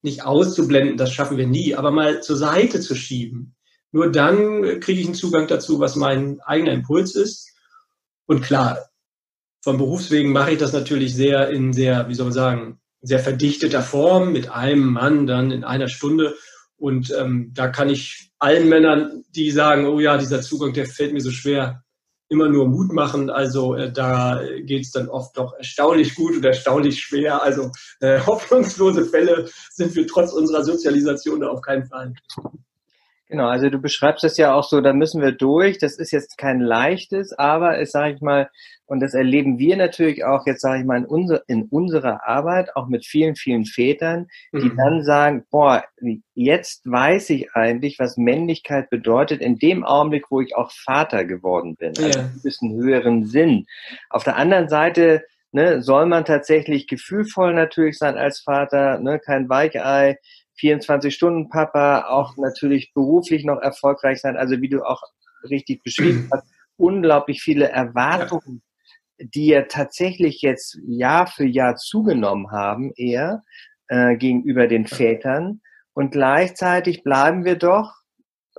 nicht 0.00 0.24
auszublenden, 0.24 0.96
das 0.96 1.12
schaffen 1.12 1.36
wir 1.36 1.46
nie, 1.46 1.74
aber 1.74 1.90
mal 1.90 2.22
zur 2.22 2.38
Seite 2.38 2.80
zu 2.80 2.94
schieben. 2.94 3.56
Nur 3.92 4.10
dann 4.10 4.80
kriege 4.80 5.02
ich 5.02 5.06
einen 5.06 5.14
Zugang 5.14 5.48
dazu, 5.48 5.80
was 5.80 5.96
mein 5.96 6.40
eigener 6.40 6.72
Impuls 6.72 7.14
ist. 7.14 7.52
Und 8.24 8.40
klar, 8.40 8.88
vom 9.62 9.76
Berufswegen 9.76 10.32
mache 10.32 10.52
ich 10.52 10.58
das 10.58 10.72
natürlich 10.72 11.14
sehr 11.14 11.50
in 11.50 11.74
sehr, 11.74 12.08
wie 12.08 12.14
soll 12.14 12.24
man 12.24 12.32
sagen, 12.32 12.80
sehr 13.02 13.18
verdichteter 13.18 13.82
Form 13.82 14.32
mit 14.32 14.50
einem 14.50 14.94
Mann 14.94 15.26
dann 15.26 15.50
in 15.50 15.62
einer 15.64 15.88
Stunde. 15.88 16.36
Und 16.78 17.12
ähm, 17.18 17.52
da 17.54 17.68
kann 17.68 17.90
ich 17.90 18.30
allen 18.38 18.68
Männern, 18.68 19.24
die 19.34 19.50
sagen, 19.50 19.86
oh 19.86 19.98
ja, 20.00 20.16
dieser 20.16 20.40
Zugang, 20.40 20.72
der 20.72 20.86
fällt 20.86 21.12
mir 21.12 21.20
so 21.20 21.30
schwer, 21.30 21.82
immer 22.28 22.48
nur 22.48 22.68
Mut 22.68 22.92
machen. 22.92 23.30
Also 23.30 23.74
äh, 23.74 23.92
da 23.92 24.40
geht 24.60 24.84
es 24.84 24.92
dann 24.92 25.08
oft 25.08 25.36
doch 25.36 25.54
erstaunlich 25.54 26.14
gut 26.14 26.36
oder 26.36 26.50
erstaunlich 26.50 27.00
schwer. 27.00 27.42
Also 27.42 27.70
äh, 28.00 28.20
hoffnungslose 28.26 29.06
Fälle 29.06 29.48
sind 29.70 29.94
wir 29.94 30.06
trotz 30.06 30.32
unserer 30.32 30.62
Sozialisation 30.62 31.40
da 31.40 31.48
auf 31.48 31.62
keinen 31.62 31.86
Fall. 31.86 32.14
Genau, 33.28 33.46
also 33.46 33.68
du 33.68 33.78
beschreibst 33.78 34.24
das 34.24 34.38
ja 34.38 34.54
auch 34.54 34.64
so, 34.64 34.80
da 34.80 34.94
müssen 34.94 35.20
wir 35.20 35.32
durch. 35.32 35.78
Das 35.78 35.98
ist 35.98 36.12
jetzt 36.12 36.38
kein 36.38 36.60
leichtes, 36.60 37.32
aber 37.32 37.78
es 37.78 37.92
sage 37.92 38.14
ich 38.14 38.20
mal, 38.22 38.48
und 38.86 39.00
das 39.00 39.12
erleben 39.12 39.58
wir 39.58 39.76
natürlich 39.76 40.24
auch 40.24 40.46
jetzt 40.46 40.62
sage 40.62 40.80
ich 40.80 40.86
mal 40.86 40.96
in, 40.96 41.04
unser, 41.04 41.42
in 41.46 41.64
unserer 41.64 42.26
Arbeit, 42.26 42.74
auch 42.74 42.88
mit 42.88 43.04
vielen, 43.04 43.36
vielen 43.36 43.66
Vätern, 43.66 44.28
die 44.52 44.70
mhm. 44.70 44.76
dann 44.76 45.04
sagen, 45.04 45.44
boah, 45.50 45.84
jetzt 46.34 46.90
weiß 46.90 47.28
ich 47.30 47.52
eigentlich, 47.52 47.98
was 47.98 48.16
Männlichkeit 48.16 48.88
bedeutet 48.88 49.42
in 49.42 49.58
dem 49.58 49.84
Augenblick, 49.84 50.30
wo 50.30 50.40
ich 50.40 50.56
auch 50.56 50.70
Vater 50.72 51.26
geworden 51.26 51.76
bin. 51.76 51.92
Also 51.98 52.20
ein 52.20 52.40
bisschen 52.42 52.74
höheren 52.76 53.26
Sinn. 53.26 53.66
Auf 54.08 54.24
der 54.24 54.36
anderen 54.36 54.70
Seite 54.70 55.22
ne, 55.52 55.82
soll 55.82 56.06
man 56.06 56.24
tatsächlich 56.24 56.86
gefühlvoll 56.86 57.52
natürlich 57.52 57.98
sein 57.98 58.16
als 58.16 58.40
Vater, 58.40 58.98
ne, 59.00 59.18
kein 59.18 59.50
Weichei, 59.50 60.16
24-Stunden-Papa, 60.60 62.06
auch 62.08 62.36
natürlich 62.36 62.92
beruflich 62.94 63.44
noch 63.44 63.60
erfolgreich 63.60 64.20
sein. 64.20 64.36
Also 64.36 64.60
wie 64.60 64.68
du 64.68 64.82
auch 64.82 65.02
richtig 65.48 65.82
beschrieben 65.82 66.28
hast, 66.32 66.44
unglaublich 66.76 67.42
viele 67.42 67.68
Erwartungen, 67.68 68.62
die 69.18 69.46
ja 69.46 69.62
tatsächlich 69.62 70.42
jetzt 70.42 70.78
Jahr 70.86 71.26
für 71.26 71.46
Jahr 71.46 71.76
zugenommen 71.76 72.50
haben, 72.50 72.92
eher 72.96 73.42
äh, 73.88 74.16
gegenüber 74.16 74.66
den 74.68 74.86
Vätern. 74.86 75.60
Und 75.92 76.12
gleichzeitig 76.12 77.02
bleiben 77.02 77.44
wir 77.44 77.56
doch 77.56 77.94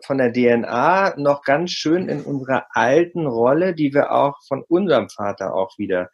von 0.05 0.17
der 0.17 0.33
DNA 0.33 1.15
noch 1.17 1.43
ganz 1.43 1.71
schön 1.71 2.09
in 2.09 2.21
unserer 2.21 2.67
alten 2.71 3.25
Rolle, 3.25 3.73
die 3.73 3.93
wir 3.93 4.11
auch 4.11 4.37
von 4.47 4.63
unserem 4.67 5.09
Vater 5.09 5.53
auch 5.53 5.77
wieder 5.77 6.09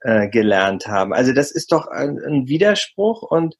äh, 0.00 0.28
gelernt 0.28 0.86
haben. 0.86 1.12
Also 1.12 1.32
das 1.32 1.50
ist 1.50 1.72
doch 1.72 1.86
ein, 1.86 2.18
ein 2.18 2.48
Widerspruch 2.48 3.22
und 3.22 3.56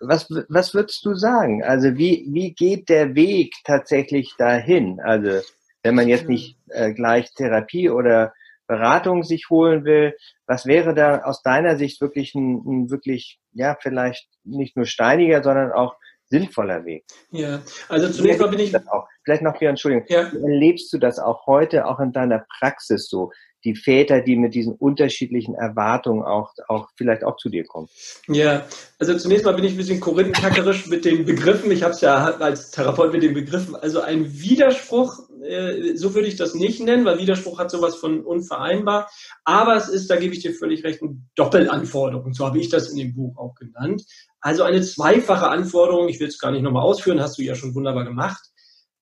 was, 0.00 0.28
was 0.48 0.74
würdest 0.74 1.04
du 1.04 1.14
sagen? 1.14 1.62
Also 1.62 1.96
wie, 1.96 2.26
wie 2.30 2.52
geht 2.52 2.88
der 2.88 3.14
Weg 3.14 3.54
tatsächlich 3.64 4.34
dahin? 4.38 5.00
Also 5.00 5.40
wenn 5.82 5.94
man 5.94 6.08
jetzt 6.08 6.28
nicht 6.28 6.58
äh, 6.68 6.92
gleich 6.92 7.32
Therapie 7.34 7.90
oder 7.90 8.32
Beratung 8.66 9.22
sich 9.22 9.48
holen 9.50 9.84
will, 9.84 10.16
was 10.46 10.66
wäre 10.66 10.94
da 10.94 11.22
aus 11.22 11.42
deiner 11.42 11.76
Sicht 11.76 12.00
wirklich 12.00 12.34
ein, 12.34 12.56
ein 12.66 12.90
wirklich, 12.90 13.38
ja, 13.52 13.76
vielleicht 13.80 14.28
nicht 14.44 14.76
nur 14.76 14.86
steiniger, 14.86 15.42
sondern 15.42 15.72
auch 15.72 15.94
sinnvoller 16.28 16.84
Weg? 16.84 17.04
Ja, 17.30 17.62
also 17.88 18.10
zunächst 18.10 18.40
mal 18.40 18.48
bin 18.48 18.60
ich. 18.60 18.74
Auch, 18.74 19.06
vielleicht 19.24 19.42
noch 19.42 19.56
hier, 19.56 19.70
Entschuldigung. 19.70 20.06
Ja. 20.08 20.22
Erlebst 20.32 20.92
du 20.92 20.98
das 20.98 21.18
auch 21.18 21.46
heute, 21.46 21.86
auch 21.86 22.00
in 22.00 22.12
deiner 22.12 22.44
Praxis 22.58 23.08
so? 23.08 23.30
Die 23.66 23.74
Väter, 23.74 24.20
die 24.20 24.36
mit 24.36 24.54
diesen 24.54 24.74
unterschiedlichen 24.74 25.54
Erwartungen 25.54 26.22
auch, 26.22 26.52
auch 26.68 26.88
vielleicht 26.96 27.24
auch 27.24 27.36
zu 27.36 27.50
dir 27.50 27.64
kommen? 27.64 27.88
Ja, 28.28 28.64
also 28.98 29.16
zunächst 29.18 29.44
mal 29.44 29.52
bin 29.52 29.64
ich 29.64 29.72
ein 29.72 29.76
bisschen 29.76 30.00
korinthenkackerisch 30.00 30.86
mit 30.86 31.04
den 31.04 31.24
Begriffen. 31.24 31.70
Ich 31.72 31.82
habe 31.82 31.92
es 31.92 32.00
ja 32.00 32.16
als 32.36 32.70
Therapeut 32.70 33.12
mit 33.12 33.22
den 33.22 33.34
Begriffen. 33.34 33.74
Also 33.74 34.00
ein 34.00 34.32
Widerspruch, 34.40 35.28
äh, 35.42 35.96
so 35.96 36.14
würde 36.14 36.28
ich 36.28 36.36
das 36.36 36.54
nicht 36.54 36.80
nennen, 36.80 37.04
weil 37.04 37.18
Widerspruch 37.18 37.58
hat 37.58 37.70
sowas 37.70 37.96
von 37.96 38.20
unvereinbar. 38.20 39.10
Aber 39.44 39.76
es 39.76 39.88
ist, 39.88 40.08
da 40.08 40.16
gebe 40.16 40.34
ich 40.34 40.40
dir 40.40 40.54
völlig 40.54 40.84
recht, 40.84 41.02
eine 41.02 41.16
Doppelanforderung. 41.34 42.32
So 42.32 42.46
habe 42.46 42.58
ich 42.58 42.68
das 42.68 42.88
in 42.88 42.96
dem 42.96 43.14
Buch 43.14 43.36
auch 43.36 43.54
genannt. 43.56 44.04
Also 44.40 44.62
eine 44.62 44.80
zweifache 44.80 45.48
Anforderung. 45.48 46.08
Ich 46.08 46.20
will 46.20 46.28
es 46.28 46.38
gar 46.38 46.52
nicht 46.52 46.62
nochmal 46.62 46.84
ausführen, 46.84 47.20
hast 47.20 47.36
du 47.36 47.42
ja 47.42 47.56
schon 47.56 47.74
wunderbar 47.74 48.04
gemacht. 48.04 48.52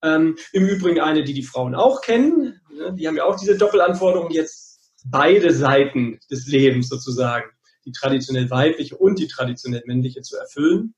Ähm, 0.02 0.37
Im 0.52 0.66
Übrigen 0.66 1.00
eine, 1.00 1.25
die 1.25 1.35
die 1.35 1.42
Frauen 1.42 1.75
auch 1.75 2.00
kennen. 2.02 2.61
Ne? 2.75 2.95
Die 2.95 3.07
haben 3.07 3.16
ja 3.16 3.25
auch 3.25 3.38
diese 3.38 3.57
Doppelanforderungen 3.57 4.33
jetzt 4.33 4.93
beide 5.07 5.52
Seiten 5.52 6.19
des 6.31 6.47
Lebens 6.47 6.88
sozusagen, 6.88 7.50
die 7.85 7.93
traditionell 7.93 8.50
weibliche 8.50 8.97
und 8.97 9.19
die 9.19 9.28
traditionell 9.28 9.83
männliche 9.87 10.23
zu 10.23 10.37
erfüllen. 10.37 10.95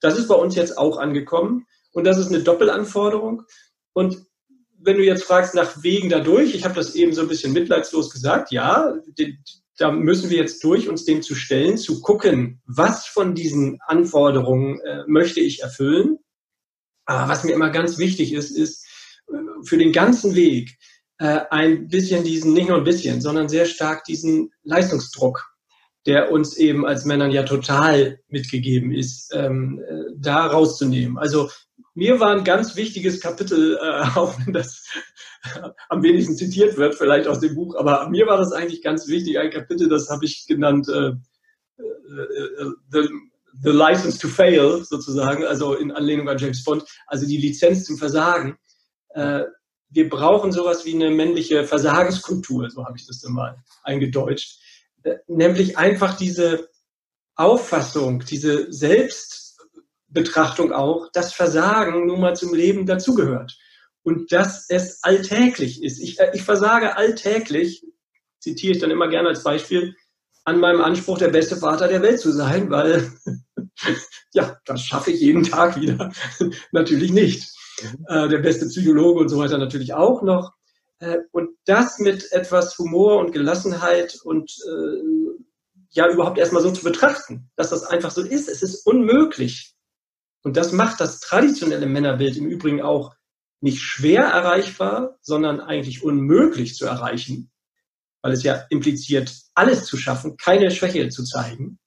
Das 0.00 0.18
ist 0.18 0.28
bei 0.28 0.34
uns 0.34 0.54
jetzt 0.54 0.78
auch 0.78 0.98
angekommen 0.98 1.66
und 1.92 2.04
das 2.04 2.18
ist 2.18 2.28
eine 2.28 2.42
Doppelanforderung. 2.42 3.42
Und 3.92 4.24
wenn 4.78 4.96
du 4.96 5.04
jetzt 5.04 5.24
fragst 5.24 5.54
nach 5.54 5.82
Wegen 5.82 6.08
dadurch, 6.08 6.54
ich 6.54 6.64
habe 6.64 6.74
das 6.74 6.94
eben 6.94 7.12
so 7.12 7.20
ein 7.20 7.28
bisschen 7.28 7.52
mitleidslos 7.52 8.10
gesagt, 8.10 8.50
ja, 8.50 8.94
da 9.76 9.90
müssen 9.90 10.30
wir 10.30 10.38
jetzt 10.38 10.64
durch, 10.64 10.88
uns 10.88 11.04
dem 11.04 11.22
zu 11.22 11.34
stellen, 11.34 11.76
zu 11.76 12.00
gucken, 12.00 12.60
was 12.66 13.06
von 13.06 13.34
diesen 13.34 13.78
Anforderungen 13.86 14.80
äh, 14.80 15.04
möchte 15.06 15.40
ich 15.40 15.62
erfüllen. 15.62 16.18
Aber 17.04 17.28
was 17.28 17.44
mir 17.44 17.52
immer 17.52 17.70
ganz 17.70 17.98
wichtig 17.98 18.32
ist, 18.32 18.50
ist 18.50 18.86
äh, 19.28 19.36
für 19.64 19.78
den 19.78 19.92
ganzen 19.92 20.34
Weg 20.34 20.78
äh, 21.20 21.42
ein 21.50 21.88
bisschen 21.88 22.24
diesen, 22.24 22.54
nicht 22.54 22.68
nur 22.68 22.78
ein 22.78 22.84
bisschen, 22.84 23.20
sondern 23.20 23.48
sehr 23.48 23.66
stark 23.66 24.04
diesen 24.04 24.52
Leistungsdruck, 24.62 25.54
der 26.06 26.32
uns 26.32 26.56
eben 26.56 26.86
als 26.86 27.04
Männern 27.04 27.30
ja 27.30 27.42
total 27.42 28.20
mitgegeben 28.28 28.90
ist, 28.90 29.30
ähm, 29.34 29.82
äh, 29.86 30.14
da 30.16 30.46
rauszunehmen. 30.46 31.18
Also 31.18 31.50
mir 31.92 32.20
war 32.20 32.34
ein 32.34 32.44
ganz 32.44 32.74
wichtiges 32.74 33.20
Kapitel, 33.20 33.76
äh, 33.76 34.02
auch 34.16 34.34
wenn 34.38 34.54
das 34.54 34.86
am 35.90 36.02
wenigsten 36.02 36.36
zitiert 36.36 36.78
wird, 36.78 36.94
vielleicht 36.94 37.28
aus 37.28 37.40
dem 37.40 37.54
Buch, 37.54 37.76
aber 37.76 38.08
mir 38.08 38.26
war 38.26 38.38
das 38.38 38.52
eigentlich 38.52 38.82
ganz 38.82 39.06
wichtig, 39.06 39.38
ein 39.38 39.50
Kapitel, 39.50 39.90
das 39.90 40.08
habe 40.08 40.24
ich 40.24 40.46
genannt, 40.46 40.88
äh, 40.88 41.08
äh, 41.78 41.82
äh, 41.82 42.72
the, 42.90 43.08
the 43.62 43.70
License 43.70 44.18
to 44.18 44.28
Fail 44.28 44.82
sozusagen, 44.84 45.44
also 45.44 45.74
in 45.74 45.92
Anlehnung 45.92 46.30
an 46.30 46.38
James 46.38 46.64
Bond, 46.64 46.82
also 47.06 47.26
die 47.26 47.36
Lizenz 47.36 47.84
zum 47.84 47.98
Versagen. 47.98 48.56
Wir 49.90 50.08
brauchen 50.08 50.52
sowas 50.52 50.84
wie 50.84 50.94
eine 50.94 51.10
männliche 51.10 51.64
Versagenskultur, 51.64 52.70
so 52.70 52.84
habe 52.84 52.96
ich 52.96 53.06
das 53.06 53.20
dann 53.20 53.32
mal 53.32 53.62
eingedeutscht. 53.82 54.60
Äh, 55.02 55.16
nämlich 55.26 55.76
einfach 55.76 56.16
diese 56.16 56.68
Auffassung, 57.34 58.24
diese 58.24 58.72
Selbstbetrachtung 58.72 60.72
auch, 60.72 61.10
dass 61.12 61.34
Versagen 61.34 62.06
nun 62.06 62.20
mal 62.20 62.36
zum 62.36 62.54
Leben 62.54 62.86
dazugehört. 62.86 63.58
Und 64.02 64.32
dass 64.32 64.64
es 64.70 65.02
alltäglich 65.02 65.82
ist. 65.82 66.00
Ich, 66.00 66.20
äh, 66.20 66.30
ich 66.34 66.42
versage 66.42 66.96
alltäglich, 66.96 67.84
zitiere 68.38 68.74
ich 68.74 68.78
dann 68.78 68.90
immer 68.90 69.08
gerne 69.08 69.28
als 69.28 69.42
Beispiel, 69.42 69.96
an 70.44 70.60
meinem 70.60 70.80
Anspruch, 70.80 71.18
der 71.18 71.28
beste 71.28 71.56
Vater 71.56 71.88
der 71.88 72.00
Welt 72.00 72.20
zu 72.20 72.32
sein, 72.32 72.70
weil 72.70 73.12
ja, 74.32 74.56
das 74.64 74.82
schaffe 74.82 75.10
ich 75.10 75.20
jeden 75.20 75.42
Tag 75.42 75.80
wieder. 75.80 76.12
Natürlich 76.72 77.12
nicht 77.12 77.59
äh, 78.08 78.28
der 78.28 78.38
beste 78.38 78.66
Psychologe 78.66 79.20
und 79.20 79.28
so 79.28 79.38
weiter 79.38 79.58
natürlich 79.58 79.94
auch 79.94 80.22
noch. 80.22 80.52
Äh, 80.98 81.18
und 81.32 81.50
das 81.64 81.98
mit 81.98 82.30
etwas 82.32 82.78
Humor 82.78 83.18
und 83.18 83.32
Gelassenheit 83.32 84.18
und 84.24 84.50
äh, 84.50 85.20
ja 85.90 86.08
überhaupt 86.08 86.38
erstmal 86.38 86.62
so 86.62 86.70
zu 86.70 86.84
betrachten, 86.84 87.50
dass 87.56 87.70
das 87.70 87.84
einfach 87.84 88.10
so 88.10 88.22
ist. 88.22 88.48
Es 88.48 88.62
ist 88.62 88.86
unmöglich. 88.86 89.74
Und 90.42 90.56
das 90.56 90.72
macht 90.72 91.00
das 91.00 91.20
traditionelle 91.20 91.86
Männerbild 91.86 92.36
im 92.36 92.46
Übrigen 92.46 92.80
auch 92.80 93.14
nicht 93.60 93.82
schwer 93.82 94.22
erreichbar, 94.22 95.18
sondern 95.20 95.60
eigentlich 95.60 96.02
unmöglich 96.02 96.74
zu 96.74 96.86
erreichen, 96.86 97.50
weil 98.22 98.32
es 98.32 98.42
ja 98.42 98.64
impliziert, 98.70 99.34
alles 99.54 99.84
zu 99.84 99.96
schaffen, 99.96 100.36
keine 100.36 100.70
Schwäche 100.70 101.08
zu 101.10 101.24
zeigen. 101.24 101.78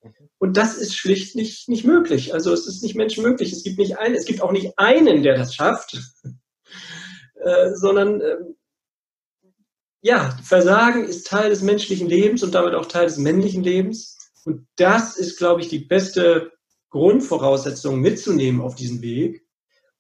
Und 0.44 0.58
das 0.58 0.76
ist 0.76 0.98
schlicht 0.98 1.38
nicht, 1.38 1.70
nicht 1.70 1.86
möglich. 1.86 2.34
Also 2.34 2.52
es 2.52 2.68
ist 2.68 2.84
nicht 2.84 2.96
menschenmöglich. 2.96 3.54
Es 3.54 3.64
gibt 3.64 3.80
nicht 3.80 3.98
einen, 3.98 4.14
es 4.14 4.26
gibt 4.26 4.42
auch 4.42 4.52
nicht 4.52 4.78
einen, 4.78 5.24
der 5.24 5.38
das 5.38 5.56
schafft, 5.56 5.98
äh, 7.36 7.72
sondern 7.76 8.20
äh, 8.20 8.36
ja, 10.02 10.38
Versagen 10.44 11.06
ist 11.06 11.28
Teil 11.28 11.50
des 11.50 11.62
menschlichen 11.62 12.10
Lebens 12.10 12.44
und 12.44 12.54
damit 12.54 12.74
auch 12.74 12.88
Teil 12.88 13.06
des 13.06 13.16
männlichen 13.16 13.64
Lebens. 13.64 14.18
Und 14.44 14.68
das 14.76 15.16
ist, 15.16 15.38
glaube 15.38 15.62
ich, 15.62 15.70
die 15.70 15.80
beste 15.80 16.52
Grundvoraussetzung 16.90 18.02
mitzunehmen 18.02 18.60
auf 18.60 18.76
diesen 18.76 19.02
Weg, 19.02 19.48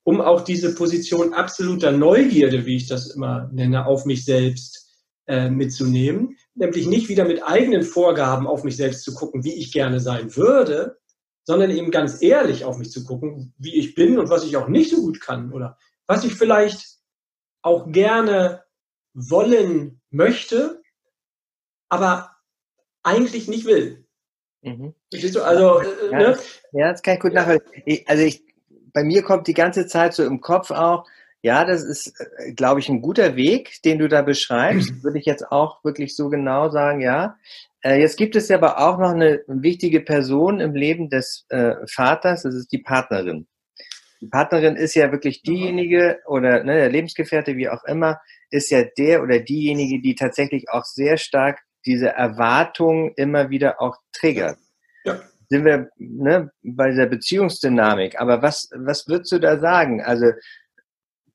um 0.04 0.20
auch 0.20 0.42
diese 0.42 0.76
Position 0.76 1.34
absoluter 1.34 1.94
Neugierde, 1.94 2.66
wie 2.66 2.76
ich 2.76 2.88
das 2.90 3.16
immer 3.16 3.50
nenne, 3.54 3.86
auf 3.86 4.04
mich 4.04 4.26
selbst 4.26 4.92
äh, 5.26 5.50
mitzunehmen 5.50 6.36
nämlich 6.56 6.88
nicht 6.88 7.10
wieder 7.10 7.26
mit 7.26 7.44
eigenen 7.44 7.84
Vorgaben 7.84 8.48
auf 8.48 8.64
mich 8.64 8.78
selbst 8.78 9.04
zu 9.04 9.14
gucken, 9.14 9.44
wie 9.44 9.54
ich 9.54 9.72
gerne 9.72 10.00
sein 10.00 10.36
würde, 10.36 10.98
sondern 11.46 11.72
eben 11.72 11.92
ganz 11.92 12.22
ehrlich 12.22 12.64
auf 12.66 12.78
mich 12.78 12.92
zu 12.92 13.04
gucken, 13.04 13.54
wie 13.58 13.76
ich 13.76 13.96
bin 13.96 14.18
und 14.18 14.30
was 14.30 14.46
ich 14.46 14.56
auch 14.58 14.68
nicht 14.68 14.92
so 14.92 15.02
gut 15.02 15.20
kann 15.20 15.52
oder 15.52 15.78
was 16.08 16.24
ich 16.24 16.36
vielleicht 16.36 17.00
auch 17.62 17.92
gerne 17.92 18.64
wollen 19.14 20.02
möchte, 20.10 20.82
aber 21.90 22.36
eigentlich 23.04 23.48
nicht 23.48 23.66
will. 23.66 24.06
Mhm. 24.62 24.94
Verstehst 25.12 25.36
du? 25.36 25.44
Also, 25.44 25.80
äh, 25.80 26.12
ja, 26.12 26.18
ne? 26.18 26.38
ja, 26.72 26.92
das 26.92 27.02
kann 27.02 27.16
ich 27.16 27.20
gut 27.20 27.34
nachvollziehen. 27.34 28.04
Also 28.08 28.24
ich, 28.24 28.44
bei 28.94 29.04
mir 29.04 29.24
kommt 29.24 29.48
die 29.48 29.54
ganze 29.54 29.88
Zeit 29.88 30.14
so 30.14 30.24
im 30.24 30.40
Kopf 30.40 30.72
auch, 30.72 31.06
ja, 31.44 31.66
das 31.66 31.84
ist, 31.84 32.20
äh, 32.20 32.54
glaube 32.54 32.80
ich, 32.80 32.90
ein 32.90 33.02
guter 33.02 33.36
Weg, 33.36 33.82
den 33.84 34.00
du 34.00 34.08
da 34.08 34.22
beschreibst. 34.22 34.92
Würde 35.04 35.20
ich 35.20 35.26
jetzt 35.26 35.52
auch 35.52 35.84
wirklich 35.84 36.16
so 36.16 36.30
genau 36.30 36.70
sagen, 36.70 37.02
ja. 37.02 37.38
Äh, 37.82 38.00
jetzt 38.00 38.18
gibt 38.18 38.36
es 38.38 38.50
aber 38.50 38.80
auch 38.80 38.98
noch 38.98 39.12
eine 39.12 39.42
wichtige 39.48 40.00
Person 40.00 40.62
im 40.62 40.74
Leben 40.74 41.10
des 41.10 41.46
äh, 41.50 41.76
Vaters, 41.86 42.44
das 42.44 42.56
ist 42.56 42.72
die 42.72 42.78
Partnerin. 42.78 43.46
Die 44.22 44.28
Partnerin 44.28 44.78
ist 44.78 44.96
ja 44.96 45.12
wirklich 45.12 45.42
diejenige 45.42 46.20
oder 46.26 46.64
ne, 46.64 46.76
der 46.76 46.90
Lebensgefährte, 46.90 47.58
wie 47.58 47.68
auch 47.68 47.84
immer, 47.84 48.22
ist 48.50 48.72
ja 48.72 48.84
der 48.98 49.22
oder 49.22 49.40
diejenige, 49.40 50.02
die 50.02 50.16
tatsächlich 50.16 50.70
auch 50.70 50.86
sehr 50.86 51.18
stark 51.18 51.60
diese 51.86 52.08
Erwartung 52.08 53.12
immer 53.18 53.50
wieder 53.50 53.82
auch 53.82 53.98
triggert. 54.14 54.58
Ja. 55.04 55.20
Sind 55.50 55.66
wir 55.66 55.90
ne, 55.98 56.52
bei 56.64 56.92
dieser 56.92 57.08
Beziehungsdynamik. 57.08 58.18
Aber 58.18 58.42
was, 58.42 58.70
was 58.74 59.10
würdest 59.10 59.34
du 59.34 59.40
da 59.40 59.60
sagen? 59.60 60.02
Also, 60.02 60.28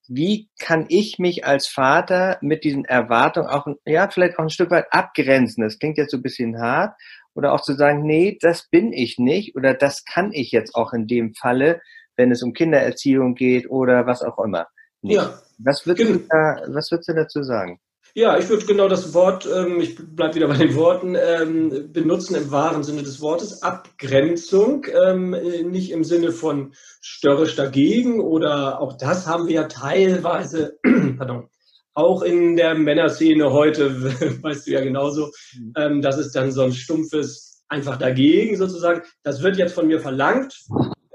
wie 0.08 0.48
kann 0.58 0.86
ich 0.88 1.18
mich 1.18 1.44
als 1.44 1.68
Vater 1.68 2.38
mit 2.40 2.64
diesen 2.64 2.84
Erwartungen 2.84 3.48
auch, 3.48 3.66
ja, 3.84 4.08
vielleicht 4.08 4.38
auch 4.38 4.44
ein 4.44 4.50
Stück 4.50 4.70
weit 4.70 4.86
abgrenzen? 4.90 5.62
Das 5.62 5.78
klingt 5.78 5.98
jetzt 5.98 6.10
so 6.10 6.16
ein 6.16 6.22
bisschen 6.22 6.58
hart. 6.60 6.94
Oder 7.34 7.52
auch 7.52 7.60
zu 7.60 7.74
sagen, 7.74 8.04
nee, 8.04 8.36
das 8.40 8.68
bin 8.68 8.92
ich 8.92 9.18
nicht 9.18 9.54
oder 9.54 9.72
das 9.72 10.04
kann 10.04 10.32
ich 10.32 10.50
jetzt 10.50 10.74
auch 10.74 10.92
in 10.92 11.06
dem 11.06 11.34
Falle, 11.34 11.80
wenn 12.16 12.32
es 12.32 12.42
um 12.42 12.52
Kindererziehung 12.52 13.34
geht 13.34 13.70
oder 13.70 14.06
was 14.06 14.22
auch 14.22 14.38
immer. 14.42 14.66
Nicht. 15.02 15.16
Ja. 15.16 15.38
Was 15.58 15.86
würdest, 15.86 16.10
du 16.10 16.18
da, 16.28 16.62
was 16.68 16.90
würdest 16.90 17.08
du 17.08 17.14
dazu 17.14 17.42
sagen? 17.42 17.78
Ja, 18.14 18.38
ich 18.38 18.48
würde 18.48 18.66
genau 18.66 18.88
das 18.88 19.12
Wort, 19.12 19.46
ähm, 19.46 19.80
ich 19.80 19.96
bleibe 19.96 20.36
wieder 20.36 20.48
bei 20.48 20.56
den 20.56 20.74
Worten, 20.74 21.14
ähm, 21.14 21.92
benutzen 21.92 22.36
im 22.36 22.50
wahren 22.50 22.82
Sinne 22.82 23.02
des 23.02 23.20
Wortes. 23.20 23.62
Abgrenzung, 23.62 24.86
ähm, 25.06 25.30
nicht 25.70 25.90
im 25.90 26.04
Sinne 26.04 26.32
von 26.32 26.72
störrisch 27.00 27.54
dagegen 27.54 28.20
oder 28.20 28.80
auch 28.80 28.96
das 28.96 29.26
haben 29.26 29.46
wir 29.46 29.54
ja 29.54 29.64
teilweise, 29.64 30.78
pardon, 31.18 31.48
auch 31.94 32.22
in 32.22 32.56
der 32.56 32.74
Männerszene 32.74 33.52
heute, 33.52 34.02
weißt 34.42 34.66
du 34.66 34.70
ja 34.72 34.80
genauso, 34.80 35.30
mhm. 35.54 35.72
ähm, 35.76 36.02
das 36.02 36.18
ist 36.18 36.34
dann 36.34 36.50
so 36.50 36.62
ein 36.62 36.72
stumpfes 36.72 37.64
einfach 37.68 37.98
dagegen 37.98 38.56
sozusagen. 38.56 39.02
Das 39.22 39.42
wird 39.42 39.58
jetzt 39.58 39.74
von 39.74 39.86
mir 39.86 40.00
verlangt. 40.00 40.58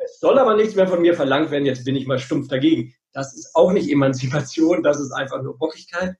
Es 0.03 0.19
soll 0.19 0.37
aber 0.37 0.55
nichts 0.55 0.75
mehr 0.75 0.87
von 0.87 1.01
mir 1.01 1.15
verlangt 1.15 1.49
werden, 1.49 1.65
jetzt 1.65 1.85
bin 1.85 1.95
ich 1.95 2.05
mal 2.05 2.19
stumpf 2.19 2.49
dagegen. 2.49 2.93
Das 3.13 3.33
ist 3.35 3.51
auch 3.55 3.71
nicht 3.71 3.89
Emanzipation, 3.89 4.83
das 4.83 4.99
ist 4.99 5.11
einfach 5.11 5.41
nur 5.41 5.57
Bockigkeit 5.57 6.15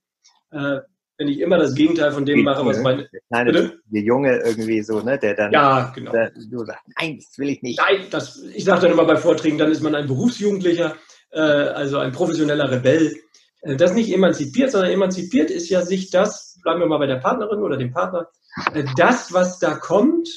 äh, 0.54 0.82
wenn 1.18 1.28
ich 1.28 1.40
immer 1.40 1.58
das 1.58 1.76
Gegenteil 1.76 2.12
von 2.12 2.26
dem 2.26 2.44
mache, 2.44 2.66
was 2.66 2.82
meine. 2.82 3.08
Der 3.10 3.22
kleine 3.30 3.74
der 3.86 4.02
Junge 4.02 4.42
irgendwie 4.44 4.82
so, 4.82 5.00
ne, 5.02 5.18
der 5.20 5.36
dann 5.36 5.52
ja, 5.52 5.92
genau. 5.94 6.12
Der, 6.12 6.32
du 6.32 6.66
sagst, 6.66 6.84
nein, 7.00 7.18
das 7.18 7.38
will 7.38 7.50
ich 7.50 7.62
nicht. 7.62 7.80
Nein, 7.80 8.08
das, 8.10 8.42
ich 8.54 8.64
sage 8.64 8.82
dann 8.82 8.92
immer 8.92 9.06
bei 9.06 9.16
Vorträgen, 9.16 9.58
dann 9.58 9.72
ist 9.72 9.82
man 9.82 9.96
ein 9.96 10.08
Berufsjugendlicher, 10.08 10.96
äh, 11.32 11.40
also 11.40 12.00
ein 12.00 12.12
professioneller 12.12 12.72
Rebell. 12.72 13.16
Äh, 13.62 13.76
das 13.76 13.94
nicht 13.94 14.12
emanzipiert, 14.12 14.72
sondern 14.72 14.92
emanzipiert 14.92 15.52
ist 15.52 15.70
ja 15.70 15.82
sich 15.82 16.10
das, 16.10 16.60
bleiben 16.64 16.80
wir 16.80 16.88
mal 16.88 17.00
bei 17.00 17.08
der 17.08 17.18
Partnerin 17.18 17.62
oder 17.62 17.78
dem 17.78 17.92
Partner, 17.92 18.28
äh, 18.74 18.84
das, 18.98 19.34
was 19.34 19.60
da 19.60 19.76
kommt, 19.76 20.28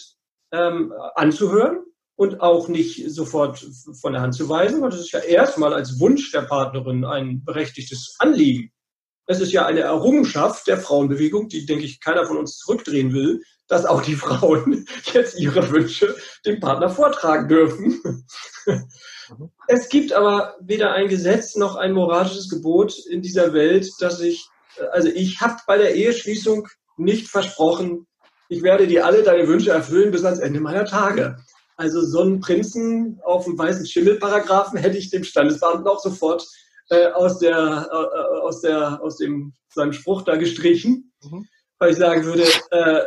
ähm, 0.53 0.93
anzuhören 1.15 1.79
und 2.17 2.41
auch 2.41 2.69
nicht 2.69 3.11
sofort 3.11 3.67
von 4.01 4.13
der 4.13 4.23
Hand 4.23 4.35
zu 4.35 4.49
weisen, 4.49 4.81
weil 4.81 4.91
das 4.91 5.01
ist 5.01 5.13
ja 5.13 5.21
erstmal 5.21 5.75
als 5.75 5.99
Wunsch 6.01 6.31
der 6.33 6.43
Partnerin 6.43 7.05
ein 7.05 7.45
berechtigtes 7.45 8.17
Anliegen. 8.19 8.73
Es 9.27 9.41
ist 9.41 9.53
ja 9.53 9.67
eine 9.67 9.81
Errungenschaft 9.81 10.67
der 10.67 10.79
Frauenbewegung, 10.79 11.49
die, 11.49 11.67
denke 11.67 11.85
ich, 11.85 12.01
keiner 12.01 12.27
von 12.27 12.37
uns 12.37 12.59
zurückdrehen 12.59 13.13
will, 13.13 13.43
dass 13.69 13.85
auch 13.85 14.03
die 14.03 14.15
Frauen 14.17 14.87
jetzt 15.13 15.39
ihre 15.39 15.71
Wünsche 15.71 16.15
dem 16.45 16.61
Partner 16.61 16.89
vortragen 16.89 17.49
dürfen. 17.49 18.25
Es 19.67 19.89
gibt 19.89 20.13
aber 20.13 20.57
weder 20.61 20.93
ein 20.93 21.09
Gesetz 21.09 21.57
noch 21.57 21.75
ein 21.75 21.93
moralisches 21.93 22.49
Gebot 22.49 22.97
in 23.11 23.23
dieser 23.23 23.53
Welt, 23.53 23.91
dass 23.99 24.21
ich, 24.21 24.49
also 24.93 25.09
ich 25.09 25.41
habe 25.41 25.57
bei 25.67 25.79
der 25.79 25.97
Eheschließung 25.97 26.69
nicht 26.97 27.29
versprochen, 27.29 28.07
ich 28.49 28.63
werde 28.63 28.87
dir 28.87 29.05
alle 29.05 29.25
deine 29.25 29.49
Wünsche 29.49 29.73
erfüllen 29.73 30.13
bis 30.13 30.25
ans 30.25 30.39
Ende 30.39 30.61
meiner 30.61 30.85
Tage. 30.85 31.37
Also 31.77 32.01
so 32.01 32.23
einen 32.23 32.41
Prinzen 32.41 33.21
auf 33.25 33.45
dem 33.45 33.59
weißen 33.59 33.85
Schimmelparagraphen 33.85 34.79
hätte 34.79 34.97
ich 34.97 35.11
dem 35.11 35.25
Standesbeamten 35.25 35.87
auch 35.89 36.01
sofort 36.01 36.47
äh, 36.91 37.07
aus, 37.09 37.39
der, 37.39 37.89
äh, 37.91 38.39
aus, 38.41 38.61
der, 38.61 39.03
aus 39.03 39.17
dem, 39.17 39.55
seinem 39.69 39.93
Spruch 39.93 40.23
da 40.23 40.37
gestrichen, 40.37 41.13
mhm. 41.23 41.49
weil 41.79 41.91
ich 41.91 41.97
sagen 41.97 42.25
würde, 42.25 42.45
äh, 42.71 43.05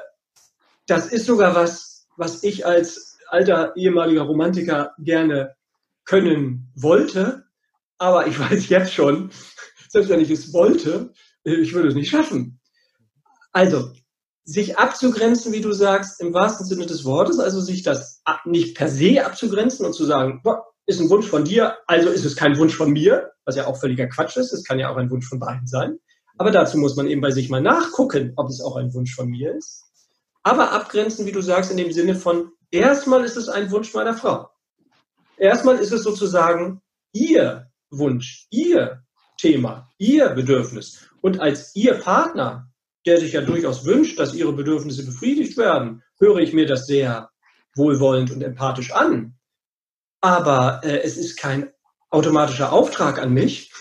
das 0.88 1.08
ist 1.08 1.26
sogar 1.26 1.56
was, 1.56 2.08
was 2.18 2.44
ich 2.44 2.66
als 2.66 3.18
alter 3.28 3.76
ehemaliger 3.76 4.24
Romantiker 4.24 4.94
gerne 5.00 5.56
können 6.06 6.72
wollte, 6.76 7.46
aber 7.98 8.28
ich 8.28 8.40
weiß 8.40 8.70
jetzt 8.70 8.94
schon, 8.94 9.32
selbst 9.90 10.10
wenn 10.10 10.22
ich 10.22 10.32
es 10.32 10.54
wollte, 10.54 11.14
ich 11.44 11.74
würde 11.74 11.90
es 11.90 11.96
nicht 11.96 12.10
schaffen. 12.10 12.60
Also, 13.52 13.94
sich 14.44 14.78
abzugrenzen, 14.78 15.54
wie 15.54 15.62
du 15.62 15.72
sagst, 15.72 16.22
im 16.22 16.34
wahrsten 16.34 16.66
Sinne 16.66 16.88
des 16.88 17.06
Wortes, 17.06 17.40
also 17.40 17.62
sich 17.62 17.84
das 17.84 18.24
nicht 18.46 18.76
per 18.76 18.90
se 18.90 19.24
abzugrenzen 19.24 19.86
und 19.86 19.94
zu 19.94 20.06
sagen, 20.06 20.42
boah, 20.44 20.66
ist 20.90 21.00
ein 21.00 21.10
Wunsch 21.12 21.28
von 21.28 21.46
dir, 21.46 21.78
also 21.86 22.10
ist 22.10 22.26
es 22.26 22.36
kein 22.36 22.58
Wunsch 22.58 22.76
von 22.76 22.92
mir, 22.92 23.32
was 23.46 23.56
ja 23.56 23.68
auch 23.68 23.80
völliger 23.80 24.08
Quatsch 24.08 24.38
ist. 24.38 24.52
Es 24.52 24.64
kann 24.64 24.80
ja 24.80 24.90
auch 24.90 24.98
ein 24.98 25.12
Wunsch 25.12 25.28
von 25.28 25.40
beiden 25.40 25.68
sein. 25.68 26.00
Aber 26.38 26.50
dazu 26.50 26.80
muss 26.80 26.96
man 26.96 27.08
eben 27.08 27.22
bei 27.22 27.30
sich 27.30 27.50
mal 27.50 27.62
nachgucken, 27.62 28.34
ob 28.38 28.50
es 28.50 28.60
auch 28.60 28.76
ein 28.76 28.92
Wunsch 28.96 29.14
von 29.14 29.30
mir 29.30 29.54
ist. 29.56 29.86
Aber 30.42 30.72
abgrenzen, 30.72 31.28
wie 31.28 31.32
du 31.32 31.42
sagst, 31.42 31.70
in 31.70 31.78
dem 31.78 31.92
Sinne 31.92 32.16
von, 32.16 32.52
erstmal 32.72 33.24
ist 33.24 33.38
es 33.38 33.50
ein 33.50 33.70
Wunsch 33.70 33.94
meiner 33.94 34.16
Frau. 34.16 34.50
Erstmal 35.38 35.78
ist 35.78 35.92
es 35.92 36.02
sozusagen 36.02 36.82
ihr 37.14 37.70
Wunsch, 37.92 38.48
ihr 38.50 39.04
Thema, 39.38 39.92
ihr 40.00 40.30
Bedürfnis. 40.30 41.06
Und 41.22 41.40
als 41.40 41.76
ihr 41.76 41.96
Partner, 41.96 42.72
der 43.06 43.20
sich 43.20 43.34
ja 43.34 43.42
durchaus 43.42 43.86
wünscht, 43.86 44.18
dass 44.18 44.34
ihre 44.34 44.54
Bedürfnisse 44.54 45.06
befriedigt 45.06 45.56
werden, 45.56 46.02
höre 46.20 46.38
ich 46.38 46.54
mir 46.54 46.66
das 46.66 46.88
sehr 46.88 47.30
wohlwollend 47.76 48.32
und 48.32 48.42
empathisch 48.42 48.92
an. 48.92 49.39
Aber 50.22 50.82
äh, 50.84 51.02
es 51.02 51.18
ist 51.18 51.38
kein 51.38 51.72
automatischer 52.10 52.74
Auftrag 52.74 53.20
an 53.20 53.34
mich, 53.34 53.72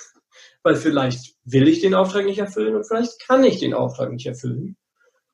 weil 0.63 0.77
vielleicht 0.77 1.35
will 1.45 1.67
ich 1.69 1.81
den 1.81 1.95
Auftrag 1.95 2.27
nicht 2.27 2.39
erfüllen 2.39 2.77
und 2.77 2.87
vielleicht 2.87 3.21
kann 3.27 3.43
ich 3.45 3.59
den 3.59 3.75
Auftrag 3.75 4.13
nicht 4.13 4.27
erfüllen. 4.27 4.77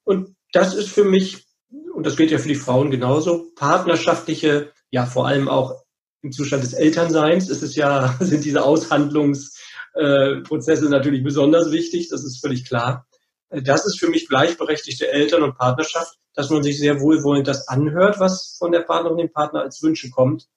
Und 0.04 0.34
das 0.52 0.74
ist 0.74 0.90
für 0.90 1.04
mich, 1.04 1.44
und 1.92 2.06
das 2.06 2.16
gilt 2.16 2.30
ja 2.30 2.38
für 2.38 2.48
die 2.48 2.54
Frauen 2.54 2.90
genauso, 2.90 3.50
partnerschaftliche, 3.56 4.72
ja 4.90 5.04
vor 5.06 5.26
allem 5.26 5.48
auch 5.48 5.82
im 6.22 6.32
Zustand 6.32 6.62
des 6.62 6.72
Elternseins 6.72 7.50
ist 7.50 7.62
es 7.62 7.76
ja, 7.76 8.16
sind 8.20 8.44
diese 8.44 8.64
Aushandlungsprozesse 8.64 10.86
äh, 10.86 10.88
natürlich 10.88 11.22
besonders 11.22 11.70
wichtig, 11.72 12.08
das 12.08 12.24
ist 12.24 12.40
völlig 12.40 12.66
klar. 12.66 13.06
Äh, 13.50 13.60
das 13.62 13.84
ist 13.86 13.98
für 13.98 14.08
mich 14.08 14.28
gleichberechtigte 14.28 15.10
Eltern- 15.10 15.42
und 15.42 15.58
Partnerschaft, 15.58 16.16
dass 16.34 16.50
man 16.50 16.62
sich 16.62 16.78
sehr 16.78 17.00
wohlwollend 17.00 17.48
das 17.48 17.68
anhört, 17.68 18.20
was 18.20 18.56
von 18.58 18.72
der 18.72 18.80
Partnerin, 18.80 19.18
dem 19.18 19.32
Partner 19.32 19.62
als 19.62 19.82
Wünsche 19.82 20.10
kommt 20.10 20.48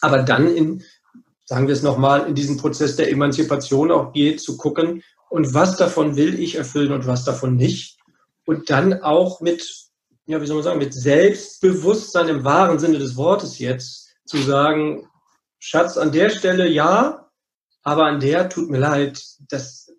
aber 0.00 0.22
dann 0.22 0.54
in, 0.54 0.82
sagen 1.44 1.66
wir 1.66 1.74
es 1.74 1.82
nochmal, 1.82 2.26
in 2.26 2.34
diesen 2.34 2.56
Prozess 2.56 2.96
der 2.96 3.10
Emanzipation 3.10 3.90
auch 3.90 4.12
geht, 4.12 4.40
zu 4.40 4.56
gucken, 4.56 5.02
und 5.28 5.54
was 5.54 5.76
davon 5.76 6.16
will 6.16 6.40
ich 6.40 6.56
erfüllen 6.56 6.92
und 6.92 7.06
was 7.06 7.24
davon 7.24 7.54
nicht. 7.54 7.98
Und 8.46 8.68
dann 8.68 9.02
auch 9.02 9.40
mit, 9.40 9.64
ja, 10.26 10.40
wie 10.40 10.46
soll 10.46 10.56
man 10.56 10.64
sagen, 10.64 10.78
mit 10.78 10.92
Selbstbewusstsein 10.92 12.28
im 12.28 12.44
wahren 12.44 12.80
Sinne 12.80 12.98
des 12.98 13.16
Wortes 13.16 13.58
jetzt 13.60 14.08
zu 14.24 14.38
sagen, 14.38 15.08
Schatz, 15.60 15.96
an 15.96 16.10
der 16.10 16.30
Stelle 16.30 16.68
ja, 16.68 17.30
aber 17.82 18.06
an 18.06 18.18
der 18.18 18.48
tut 18.48 18.70
mir 18.70 18.78
leid, 18.78 19.22
das, 19.48 19.92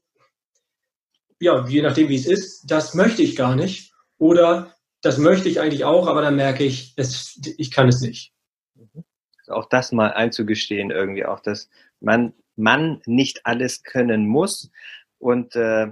ja, 1.39 1.65
je 1.65 1.81
nachdem 1.81 2.09
wie 2.09 2.15
es 2.15 2.25
ist, 2.25 2.65
das 2.69 2.93
möchte 2.93 3.21
ich 3.21 3.35
gar 3.37 3.55
nicht. 3.55 3.93
Oder 4.17 4.75
das 5.01 5.17
möchte 5.17 5.47
ich 5.47 5.61
eigentlich 5.61 5.85
auch, 5.85 6.07
aber 6.07 6.21
dann 6.21 6.35
merke 6.35 6.65
ich, 6.65 6.93
es, 6.97 7.39
ich 7.57 7.71
kann 7.71 7.87
es 7.87 8.01
nicht 8.01 8.33
auch 9.51 9.67
das 9.69 9.91
mal 9.91 10.11
einzugestehen, 10.13 10.91
irgendwie 10.91 11.25
auch, 11.25 11.39
dass 11.39 11.69
man, 11.99 12.33
man 12.55 13.01
nicht 13.05 13.45
alles 13.45 13.83
können 13.83 14.27
muss. 14.27 14.71
Und 15.19 15.55
äh, 15.55 15.87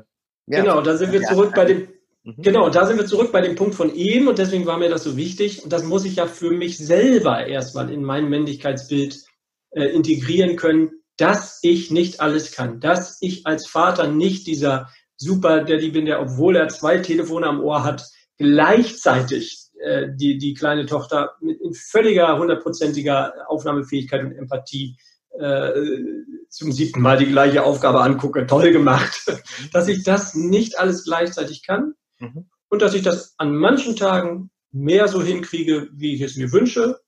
ja, 0.47 0.61
genau, 0.61 0.81
da 0.81 0.97
sind 0.97 1.11
wir 1.11 1.21
zurück 1.21 1.53
bei 1.55 1.65
dem, 1.65 1.87
mhm. 2.23 2.35
genau, 2.37 2.69
da 2.69 2.85
sind 2.85 2.97
wir 2.97 3.05
zurück 3.05 3.31
bei 3.31 3.41
dem 3.41 3.55
Punkt 3.55 3.75
von 3.75 3.93
eben 3.93 4.27
und 4.27 4.39
deswegen 4.39 4.65
war 4.65 4.77
mir 4.77 4.89
das 4.89 5.03
so 5.03 5.15
wichtig. 5.15 5.63
Und 5.63 5.71
das 5.71 5.83
muss 5.83 6.05
ich 6.05 6.15
ja 6.15 6.25
für 6.25 6.51
mich 6.51 6.77
selber 6.77 7.45
erstmal 7.45 7.91
in 7.91 8.03
mein 8.03 8.29
Männlichkeitsbild 8.29 9.23
äh, 9.71 9.85
integrieren 9.85 10.55
können, 10.55 10.91
dass 11.17 11.59
ich 11.61 11.91
nicht 11.91 12.21
alles 12.21 12.51
kann, 12.51 12.79
dass 12.79 13.17
ich 13.21 13.45
als 13.45 13.67
Vater 13.67 14.07
nicht 14.07 14.47
dieser 14.47 14.89
Super 15.17 15.63
Daddy 15.63 15.89
bin, 15.89 16.05
der, 16.05 16.21
obwohl 16.21 16.55
er 16.55 16.69
zwei 16.69 16.97
Telefone 16.99 17.45
am 17.45 17.61
Ohr 17.61 17.83
hat, 17.83 18.09
gleichzeitig 18.37 19.58
äh, 19.79 20.07
die, 20.13 20.37
die 20.37 20.53
kleine 20.53 20.85
Tochter 20.85 21.35
mit 21.41 21.61
in 21.61 21.73
völliger 21.73 22.37
hundertprozentiger 22.37 23.33
Aufnahmefähigkeit 23.47 24.23
und 24.23 24.33
Empathie 24.33 24.97
äh, 25.37 25.71
zum 26.49 26.71
siebten 26.71 27.01
Mal 27.01 27.17
die 27.17 27.27
gleiche 27.27 27.63
Aufgabe 27.63 28.01
angucke, 28.01 28.45
toll 28.45 28.71
gemacht, 28.71 29.31
dass 29.73 29.87
ich 29.87 30.03
das 30.03 30.35
nicht 30.35 30.77
alles 30.79 31.05
gleichzeitig 31.05 31.65
kann 31.65 31.93
mhm. 32.19 32.49
und 32.69 32.81
dass 32.81 32.93
ich 32.93 33.03
das 33.03 33.35
an 33.37 33.55
manchen 33.55 33.95
Tagen 33.95 34.51
mehr 34.71 35.07
so 35.07 35.21
hinkriege, 35.21 35.89
wie 35.93 36.13
ich 36.13 36.21
es 36.21 36.35
mir 36.35 36.51
wünsche. 36.51 36.99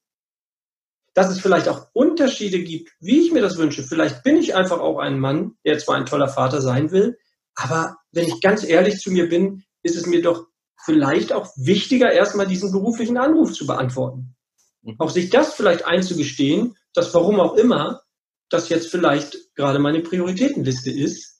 Dass 1.14 1.30
es 1.30 1.42
vielleicht 1.42 1.68
auch 1.68 1.90
Unterschiede 1.92 2.64
gibt, 2.64 2.92
wie 3.02 3.20
ich 3.20 3.34
mir 3.34 3.42
das 3.42 3.58
wünsche. 3.58 3.84
Vielleicht 3.84 4.24
bin 4.24 4.38
ich 4.38 4.56
einfach 4.56 4.80
auch 4.80 4.98
ein 4.98 5.20
Mann, 5.20 5.58
der 5.66 5.78
zwar 5.78 5.96
ein 5.96 6.06
toller 6.06 6.30
Vater 6.30 6.62
sein 6.62 6.92
will, 6.92 7.18
aber 7.56 7.98
wenn 8.14 8.28
ich 8.28 8.40
ganz 8.40 8.64
ehrlich 8.64 9.00
zu 9.00 9.12
mir 9.12 9.28
bin, 9.28 9.64
ist 9.84 9.98
es 9.98 10.06
mir 10.06 10.22
doch 10.22 10.48
vielleicht 10.84 11.34
auch 11.34 11.48
wichtiger, 11.56 12.12
erstmal 12.12 12.48
diesen 12.48 12.72
beruflichen 12.72 13.18
Anruf 13.18 13.54
zu 13.54 13.66
beantworten. 13.66 14.36
Mhm. 14.82 14.96
Auch 15.00 15.10
sich 15.10 15.30
das 15.30 15.54
vielleicht 15.54 15.86
einzugestehen, 15.86 16.76
dass 16.94 17.14
warum 17.14 17.40
auch 17.40 17.56
immer 17.56 18.02
das 18.50 18.70
jetzt 18.70 18.90
vielleicht 18.90 19.56
gerade 19.56 19.80
meine 19.80 20.02
Prioritätenliste 20.02 20.92
ist. 20.92 21.40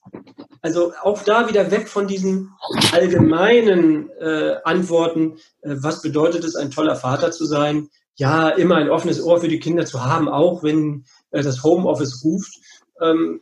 Also 0.62 0.92
auch 1.02 1.22
da 1.22 1.48
wieder 1.48 1.70
weg 1.70 1.88
von 1.88 2.06
diesen 2.06 2.50
allgemeinen 2.92 4.08
äh, 4.18 4.56
Antworten, 4.64 5.38
äh, 5.60 5.74
was 5.78 6.02
bedeutet 6.02 6.44
es, 6.44 6.56
ein 6.56 6.70
toller 6.70 6.96
Vater 6.96 7.30
zu 7.30 7.44
sein? 7.44 7.88
Ja, 8.14 8.48
immer 8.48 8.76
ein 8.76 8.90
offenes 8.90 9.22
Ohr 9.22 9.40
für 9.40 9.48
die 9.48 9.60
Kinder 9.60 9.84
zu 9.84 10.04
haben, 10.04 10.28
auch 10.28 10.62
wenn 10.62 11.04
äh, 11.32 11.42
das 11.42 11.62
Homeoffice 11.62 12.24
ruft. 12.24 12.54
Ähm, 13.00 13.40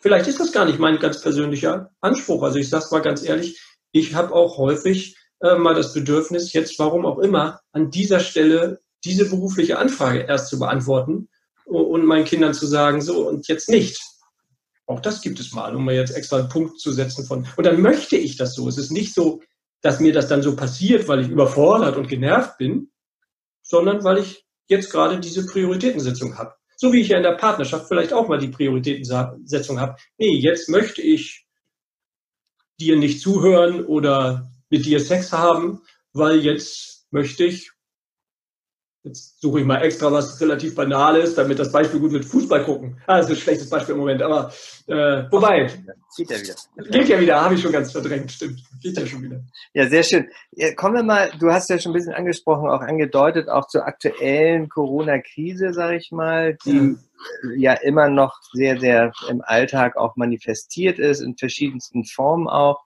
vielleicht 0.00 0.28
ist 0.28 0.40
das 0.40 0.52
gar 0.52 0.64
nicht 0.64 0.78
mein 0.78 0.98
ganz 0.98 1.20
persönlicher 1.20 1.90
Anspruch. 2.00 2.42
Also 2.42 2.58
ich 2.58 2.70
sage 2.70 2.84
es 2.84 2.90
mal 2.90 3.02
ganz 3.02 3.22
ehrlich, 3.22 3.60
ich 3.92 4.14
habe 4.14 4.34
auch 4.34 4.58
häufig 4.58 5.16
äh, 5.40 5.56
mal 5.56 5.74
das 5.74 5.92
Bedürfnis, 5.92 6.52
jetzt 6.52 6.78
warum 6.78 7.06
auch 7.06 7.18
immer, 7.18 7.60
an 7.72 7.90
dieser 7.90 8.20
Stelle 8.20 8.80
diese 9.04 9.28
berufliche 9.28 9.78
Anfrage 9.78 10.20
erst 10.20 10.48
zu 10.48 10.58
beantworten 10.58 11.28
und 11.64 12.04
meinen 12.04 12.24
Kindern 12.24 12.54
zu 12.54 12.66
sagen, 12.66 13.00
so 13.00 13.28
und 13.28 13.48
jetzt 13.48 13.68
nicht. 13.68 14.00
Auch 14.86 15.00
das 15.00 15.22
gibt 15.22 15.40
es 15.40 15.52
mal, 15.52 15.74
um 15.74 15.84
mir 15.84 15.94
jetzt 15.94 16.16
extra 16.16 16.38
einen 16.38 16.48
Punkt 16.48 16.80
zu 16.80 16.92
setzen 16.92 17.24
von. 17.24 17.46
Und 17.56 17.64
dann 17.64 17.80
möchte 17.80 18.16
ich 18.16 18.36
das 18.36 18.54
so. 18.54 18.68
Es 18.68 18.78
ist 18.78 18.90
nicht 18.90 19.14
so, 19.14 19.40
dass 19.80 20.00
mir 20.00 20.12
das 20.12 20.28
dann 20.28 20.42
so 20.42 20.54
passiert, 20.54 21.08
weil 21.08 21.20
ich 21.20 21.28
überfordert 21.28 21.96
und 21.96 22.08
genervt 22.08 22.58
bin, 22.58 22.90
sondern 23.62 24.04
weil 24.04 24.18
ich 24.18 24.44
jetzt 24.68 24.90
gerade 24.90 25.18
diese 25.18 25.46
Prioritätensetzung 25.46 26.36
habe. 26.38 26.54
So 26.76 26.92
wie 26.92 27.00
ich 27.00 27.08
ja 27.08 27.16
in 27.16 27.22
der 27.22 27.36
Partnerschaft 27.36 27.86
vielleicht 27.88 28.12
auch 28.12 28.28
mal 28.28 28.38
die 28.38 28.48
Prioritätensetzung 28.48 29.80
habe. 29.80 29.96
Nee, 30.18 30.38
jetzt 30.38 30.68
möchte 30.68 31.00
ich 31.00 31.41
dir 32.84 32.96
nicht 32.96 33.20
zuhören 33.20 33.84
oder 33.84 34.52
mit 34.70 34.84
dir 34.84 35.00
Sex 35.00 35.32
haben, 35.32 35.82
weil 36.12 36.38
jetzt 36.40 37.06
möchte 37.10 37.44
ich 37.44 37.72
Jetzt 39.04 39.40
suche 39.40 39.58
ich 39.58 39.66
mal 39.66 39.82
extra 39.82 40.12
was 40.12 40.40
relativ 40.40 40.76
Banales, 40.76 41.34
damit 41.34 41.58
das 41.58 41.72
Beispiel 41.72 41.98
gut 41.98 42.12
wird. 42.12 42.24
Fußball 42.24 42.64
gucken. 42.64 42.98
Ah, 43.08 43.16
das 43.16 43.26
ist 43.26 43.32
ein 43.32 43.40
schlechtes 43.40 43.68
Beispiel 43.68 43.94
im 43.94 44.00
Moment, 44.00 44.22
aber 44.22 44.52
äh, 44.86 45.24
wobei. 45.28 45.68
Geht 46.16 46.30
ja 46.30 46.38
wieder. 46.38 46.54
Geht 46.88 47.08
ja 47.08 47.20
wieder, 47.20 47.40
habe 47.42 47.54
ich 47.56 47.62
schon 47.62 47.72
ganz 47.72 47.90
verdrängt, 47.90 48.30
stimmt. 48.30 48.62
Geht 48.80 48.96
ja 48.96 49.04
schon 49.04 49.22
wieder. 49.24 49.40
Ja, 49.74 49.88
sehr 49.88 50.04
schön. 50.04 50.28
Ja, 50.52 50.72
kommen 50.74 50.94
wir 50.94 51.02
mal, 51.02 51.32
du 51.40 51.50
hast 51.50 51.68
ja 51.68 51.80
schon 51.80 51.90
ein 51.90 51.94
bisschen 51.94 52.14
angesprochen, 52.14 52.70
auch 52.70 52.80
angedeutet, 52.80 53.48
auch 53.48 53.66
zur 53.66 53.86
aktuellen 53.88 54.68
Corona-Krise, 54.68 55.72
sage 55.72 55.96
ich 55.96 56.12
mal, 56.12 56.56
die 56.64 56.72
mhm. 56.72 56.98
Ja 57.56 57.74
immer 57.74 58.08
noch 58.08 58.38
sehr, 58.52 58.78
sehr 58.78 59.12
im 59.28 59.42
Alltag 59.42 59.96
auch 59.96 60.16
manifestiert 60.16 60.98
ist, 60.98 61.20
in 61.20 61.36
verschiedensten 61.36 62.04
Formen 62.04 62.48
auch 62.48 62.84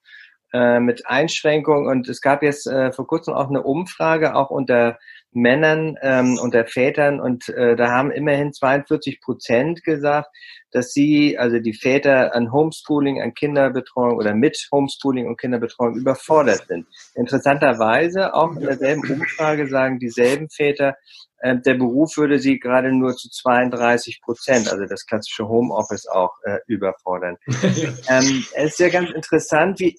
äh, 0.52 0.80
mit 0.80 1.06
Einschränkungen. 1.06 1.88
Und 1.88 2.08
es 2.08 2.20
gab 2.20 2.42
jetzt 2.42 2.66
äh, 2.66 2.92
vor 2.92 3.06
kurzem 3.06 3.34
auch 3.34 3.48
eine 3.48 3.62
Umfrage, 3.62 4.34
auch 4.34 4.50
unter 4.50 4.98
Männern 5.36 5.96
ähm, 6.00 6.38
unter 6.40 6.64
Vätern 6.64 7.20
und 7.20 7.50
äh, 7.50 7.76
da 7.76 7.90
haben 7.90 8.10
immerhin 8.10 8.54
42 8.54 9.20
Prozent 9.20 9.84
gesagt, 9.84 10.28
dass 10.70 10.92
sie, 10.92 11.38
also 11.38 11.58
die 11.58 11.74
Väter 11.74 12.34
an 12.34 12.52
Homeschooling, 12.52 13.20
an 13.20 13.34
Kinderbetreuung 13.34 14.16
oder 14.16 14.34
mit 14.34 14.56
Homeschooling 14.72 15.26
und 15.26 15.38
Kinderbetreuung 15.38 15.96
überfordert 15.96 16.66
sind. 16.68 16.86
Interessanterweise 17.14 18.34
auch 18.34 18.56
in 18.56 18.62
derselben 18.62 19.02
Umfrage 19.12 19.68
sagen 19.68 19.98
dieselben 19.98 20.48
Väter, 20.48 20.96
äh, 21.38 21.56
der 21.56 21.74
Beruf 21.74 22.16
würde 22.16 22.38
sie 22.38 22.58
gerade 22.58 22.92
nur 22.92 23.16
zu 23.16 23.30
32 23.30 24.20
Prozent, 24.22 24.70
also 24.72 24.84
das 24.86 25.06
klassische 25.06 25.48
Homeoffice 25.48 26.06
auch 26.06 26.34
äh, 26.44 26.58
überfordern. 26.66 27.36
ähm, 27.46 28.44
es 28.54 28.72
ist 28.72 28.80
ja 28.80 28.88
ganz 28.88 29.10
interessant, 29.10 29.80
wie 29.80 29.98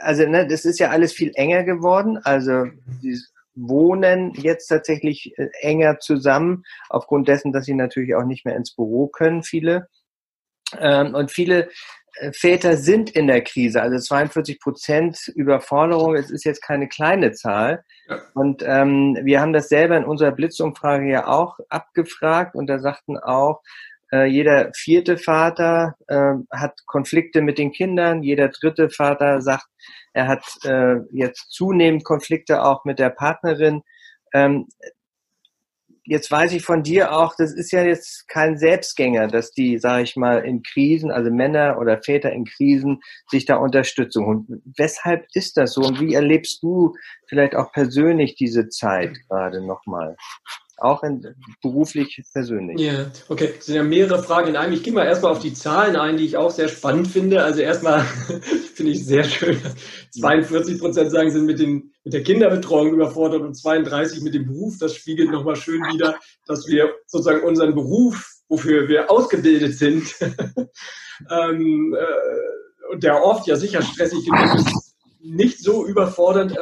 also 0.00 0.26
ne, 0.26 0.46
das 0.46 0.64
ist 0.64 0.78
ja 0.78 0.90
alles 0.90 1.12
viel 1.12 1.32
enger 1.34 1.62
geworden. 1.64 2.18
Also 2.24 2.66
dieses 3.02 3.32
wohnen 3.54 4.32
jetzt 4.34 4.68
tatsächlich 4.68 5.32
äh, 5.38 5.48
enger 5.60 5.98
zusammen, 5.98 6.64
aufgrund 6.88 7.28
dessen, 7.28 7.52
dass 7.52 7.64
sie 7.64 7.74
natürlich 7.74 8.14
auch 8.14 8.24
nicht 8.24 8.44
mehr 8.44 8.56
ins 8.56 8.74
Büro 8.74 9.08
können, 9.08 9.42
viele. 9.42 9.88
Ähm, 10.78 11.14
und 11.14 11.30
viele 11.30 11.70
Väter 12.32 12.76
sind 12.76 13.10
in 13.10 13.26
der 13.26 13.42
Krise, 13.42 13.82
also 13.82 13.98
42 13.98 14.60
Prozent 14.60 15.32
Überforderung, 15.34 16.14
es 16.14 16.30
ist 16.30 16.44
jetzt 16.44 16.62
keine 16.62 16.88
kleine 16.88 17.32
Zahl. 17.32 17.84
Ja. 18.08 18.20
Und 18.34 18.62
ähm, 18.66 19.18
wir 19.22 19.40
haben 19.40 19.52
das 19.52 19.68
selber 19.68 19.96
in 19.96 20.04
unserer 20.04 20.32
Blitzumfrage 20.32 21.10
ja 21.10 21.26
auch 21.26 21.58
abgefragt 21.68 22.54
und 22.54 22.68
da 22.68 22.78
sagten 22.78 23.18
auch, 23.18 23.62
äh, 24.12 24.26
jeder 24.26 24.70
vierte 24.74 25.18
Vater 25.18 25.96
äh, 26.06 26.34
hat 26.50 26.86
Konflikte 26.86 27.42
mit 27.42 27.58
den 27.58 27.72
Kindern, 27.72 28.22
jeder 28.22 28.48
dritte 28.48 28.88
Vater 28.88 29.40
sagt, 29.40 29.66
er 30.12 30.28
hat 30.28 30.44
äh, 30.64 30.96
jetzt 31.12 31.50
zunehmend 31.50 32.04
Konflikte 32.04 32.62
auch 32.62 32.84
mit 32.84 32.98
der 32.98 33.10
Partnerin. 33.10 33.82
Ähm, 34.32 34.66
jetzt 36.06 36.30
weiß 36.30 36.52
ich 36.52 36.62
von 36.62 36.82
dir 36.82 37.12
auch, 37.12 37.34
das 37.36 37.52
ist 37.52 37.72
ja 37.72 37.82
jetzt 37.82 38.28
kein 38.28 38.56
Selbstgänger, 38.56 39.28
dass 39.28 39.52
die, 39.52 39.78
sage 39.78 40.04
ich 40.04 40.16
mal, 40.16 40.44
in 40.44 40.62
Krisen, 40.62 41.10
also 41.10 41.30
Männer 41.30 41.78
oder 41.78 42.02
Väter 42.02 42.32
in 42.32 42.44
Krisen, 42.44 43.00
sich 43.28 43.44
da 43.44 43.56
Unterstützung 43.56 44.26
holen. 44.26 44.62
Weshalb 44.76 45.26
ist 45.34 45.56
das 45.56 45.72
so 45.72 45.82
und 45.82 46.00
wie 46.00 46.14
erlebst 46.14 46.62
du 46.62 46.94
vielleicht 47.28 47.54
auch 47.54 47.72
persönlich 47.72 48.36
diese 48.36 48.68
Zeit 48.68 49.18
gerade 49.28 49.66
nochmal? 49.66 50.16
Auch 50.78 51.02
in, 51.02 51.34
beruflich, 51.62 52.22
persönlich. 52.32 52.80
Ja, 52.80 53.10
okay. 53.28 53.54
Es 53.58 53.66
sind 53.66 53.76
ja 53.76 53.82
mehrere 53.82 54.22
Fragen 54.22 54.48
in 54.48 54.56
einem. 54.56 54.74
Ich 54.74 54.82
gehe 54.82 54.92
mal 54.92 55.06
erstmal 55.06 55.32
auf 55.32 55.38
die 55.38 55.54
Zahlen 55.54 55.96
ein, 55.96 56.16
die 56.16 56.24
ich 56.24 56.36
auch 56.36 56.50
sehr 56.50 56.68
spannend 56.68 57.08
finde. 57.08 57.42
Also 57.42 57.60
erstmal 57.60 58.00
finde 58.74 58.92
ich 58.92 59.04
sehr 59.04 59.24
schön, 59.24 59.58
42 60.18 60.78
Prozent 60.78 61.10
sagen, 61.10 61.30
sind 61.30 61.46
mit, 61.46 61.58
den, 61.58 61.92
mit 62.04 62.12
der 62.12 62.22
Kinderbetreuung 62.22 62.92
überfordert 62.92 63.42
und 63.42 63.54
32 63.54 64.20
mit 64.22 64.34
dem 64.34 64.46
Beruf. 64.46 64.76
Das 64.78 64.94
spiegelt 64.94 65.30
nochmal 65.30 65.56
schön 65.56 65.80
wieder, 65.92 66.18
dass 66.46 66.66
wir 66.66 66.94
sozusagen 67.06 67.44
unseren 67.44 67.74
Beruf, 67.74 68.34
wofür 68.48 68.88
wir 68.88 69.10
ausgebildet 69.10 69.76
sind, 69.78 70.14
ähm, 71.30 71.96
äh, 71.98 72.92
und 72.92 73.02
der 73.02 73.22
oft 73.24 73.46
ja 73.48 73.56
sicher 73.56 73.82
stressig 73.82 74.24
genug 74.24 74.54
ist, 74.54 74.85
nicht 75.28 75.58
so 75.60 75.86
überfordernd 75.86 76.56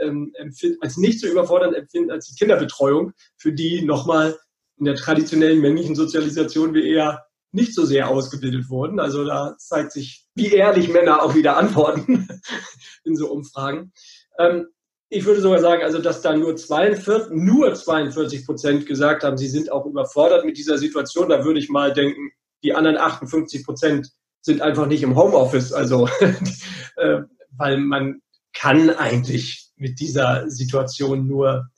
ähm, 0.00 0.32
empfinden, 0.34 0.78
als 0.80 0.96
nicht 0.96 1.20
so 1.20 1.26
überfordernd 1.26 1.74
empfinden 1.74 2.10
als 2.10 2.28
die 2.28 2.34
Kinderbetreuung, 2.34 3.12
für 3.36 3.52
die 3.52 3.82
nochmal 3.82 4.38
in 4.78 4.84
der 4.84 4.94
traditionellen 4.94 5.60
männlichen 5.60 5.94
Sozialisation 5.94 6.74
wir 6.74 6.84
eher 6.84 7.26
nicht 7.52 7.74
so 7.74 7.84
sehr 7.84 8.08
ausgebildet 8.08 8.68
wurden. 8.68 9.00
Also 9.00 9.24
da 9.24 9.56
zeigt 9.58 9.92
sich, 9.92 10.26
wie 10.34 10.52
ehrlich 10.52 10.88
Männer 10.88 11.22
auch 11.22 11.34
wieder 11.34 11.56
antworten 11.56 12.28
in 13.04 13.16
so 13.16 13.30
Umfragen. 13.30 13.92
Ähm, 14.38 14.68
ich 15.08 15.24
würde 15.24 15.40
sogar 15.40 15.60
sagen, 15.60 15.82
also 15.82 15.98
dass 15.98 16.20
da 16.20 16.36
nur 16.36 16.56
42, 16.56 17.30
nur 17.30 17.74
42 17.74 18.44
Prozent 18.44 18.86
gesagt 18.86 19.22
haben, 19.22 19.38
sie 19.38 19.48
sind 19.48 19.70
auch 19.70 19.86
überfordert 19.86 20.44
mit 20.44 20.58
dieser 20.58 20.78
Situation. 20.78 21.28
Da 21.28 21.44
würde 21.44 21.60
ich 21.60 21.68
mal 21.68 21.92
denken, 21.92 22.30
die 22.62 22.74
anderen 22.74 22.96
58 22.96 23.64
Prozent 23.64 24.10
sind 24.42 24.60
einfach 24.62 24.86
nicht 24.86 25.02
im 25.02 25.16
Homeoffice. 25.16 25.72
Also 25.72 26.08
äh, 26.96 27.22
weil 27.56 27.78
man 27.78 28.20
kann 28.52 28.90
eigentlich 28.90 29.70
mit 29.76 30.00
dieser 30.00 30.48
Situation 30.50 31.26
nur, 31.26 31.68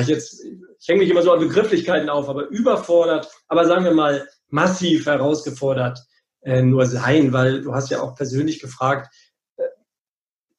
ich 0.00 0.06
jetzt, 0.06 0.42
ich 0.44 0.88
hänge 0.88 1.00
mich 1.00 1.10
immer 1.10 1.22
so 1.22 1.32
an 1.32 1.40
Begrifflichkeiten 1.40 2.08
auf, 2.08 2.28
aber 2.28 2.48
überfordert, 2.48 3.30
aber 3.48 3.66
sagen 3.66 3.84
wir 3.84 3.92
mal 3.92 4.26
massiv 4.48 5.06
herausgefordert 5.06 6.00
äh, 6.40 6.62
nur 6.62 6.86
sein, 6.86 7.32
weil 7.32 7.60
du 7.60 7.74
hast 7.74 7.90
ja 7.90 8.00
auch 8.00 8.14
persönlich 8.14 8.60
gefragt, 8.60 9.14
äh, 9.56 9.64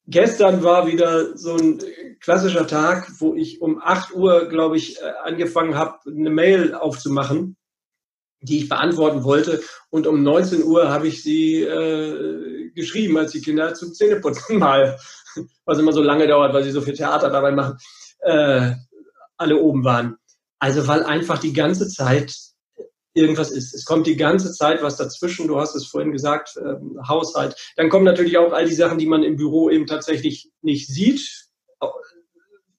gestern 0.05 0.63
war 0.63 0.85
wieder 0.85 1.35
so 1.35 1.55
ein 1.55 1.81
klassischer 2.19 2.67
Tag, 2.67 3.09
wo 3.19 3.33
ich 3.33 3.61
um 3.61 3.81
8 3.81 4.13
Uhr, 4.13 4.47
glaube 4.49 4.77
ich, 4.77 5.01
äh, 5.01 5.11
angefangen 5.23 5.75
habe, 5.75 5.97
eine 6.05 6.29
Mail 6.29 6.75
aufzumachen 6.75 7.55
die 8.41 8.59
ich 8.59 8.69
beantworten 8.69 9.23
wollte. 9.23 9.61
Und 9.89 10.07
um 10.07 10.23
19 10.23 10.63
Uhr 10.63 10.89
habe 10.89 11.07
ich 11.07 11.23
sie 11.23 11.61
äh, 11.61 12.58
geschrieben, 12.79 13.17
als 13.17 13.31
die 13.31 13.41
Kinder 13.41 13.73
zum 13.73 13.93
Zähneputzen 13.93 14.57
mal, 14.57 14.97
was 15.65 15.79
immer 15.79 15.93
so 15.93 16.01
lange 16.01 16.27
dauert, 16.27 16.53
weil 16.53 16.63
sie 16.63 16.71
so 16.71 16.81
viel 16.81 16.95
Theater 16.95 17.29
dabei 17.29 17.51
machen, 17.51 17.77
äh, 18.21 18.71
alle 19.37 19.57
oben 19.57 19.83
waren. 19.83 20.17
Also 20.59 20.87
weil 20.87 21.03
einfach 21.03 21.39
die 21.39 21.53
ganze 21.53 21.87
Zeit 21.87 22.33
irgendwas 23.13 23.51
ist. 23.51 23.73
Es 23.73 23.85
kommt 23.85 24.07
die 24.07 24.17
ganze 24.17 24.51
Zeit 24.53 24.81
was 24.83 24.97
dazwischen. 24.97 25.47
Du 25.47 25.59
hast 25.59 25.75
es 25.75 25.87
vorhin 25.87 26.11
gesagt, 26.11 26.57
äh, 26.57 26.75
Haushalt. 27.07 27.55
Dann 27.75 27.89
kommen 27.89 28.05
natürlich 28.05 28.37
auch 28.37 28.53
all 28.53 28.65
die 28.65 28.75
Sachen, 28.75 28.97
die 28.97 29.07
man 29.07 29.23
im 29.23 29.35
Büro 29.35 29.69
eben 29.69 29.87
tatsächlich 29.87 30.51
nicht 30.61 30.87
sieht, 30.87 31.49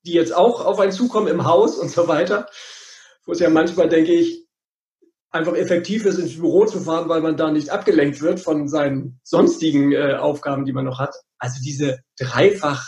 die 0.04 0.12
jetzt 0.12 0.34
auch 0.34 0.64
auf 0.64 0.80
einen 0.80 0.92
zukommen 0.92 1.28
im 1.28 1.44
Haus 1.44 1.76
und 1.76 1.90
so 1.90 2.08
weiter. 2.08 2.48
Wo 3.24 3.32
es 3.32 3.40
ja 3.40 3.50
manchmal, 3.50 3.88
denke 3.88 4.12
ich, 4.12 4.46
einfach 5.30 5.54
effektiv 5.54 6.04
ist, 6.06 6.18
ins 6.18 6.36
Büro 6.36 6.66
zu 6.66 6.80
fahren, 6.80 7.08
weil 7.08 7.20
man 7.20 7.36
da 7.36 7.50
nicht 7.50 7.70
abgelenkt 7.70 8.20
wird 8.20 8.40
von 8.40 8.68
seinen 8.68 9.20
sonstigen 9.22 9.92
äh, 9.92 10.14
Aufgaben, 10.14 10.64
die 10.64 10.72
man 10.72 10.84
noch 10.84 10.98
hat. 10.98 11.14
Also 11.38 11.60
diese 11.64 12.00
dreifach 12.18 12.84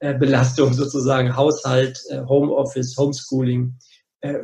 äh, 0.00 0.14
sozusagen, 0.72 1.36
Haushalt, 1.36 2.00
äh, 2.08 2.20
Homeoffice, 2.20 2.96
Homeschooling, 2.96 3.76
äh, 4.20 4.40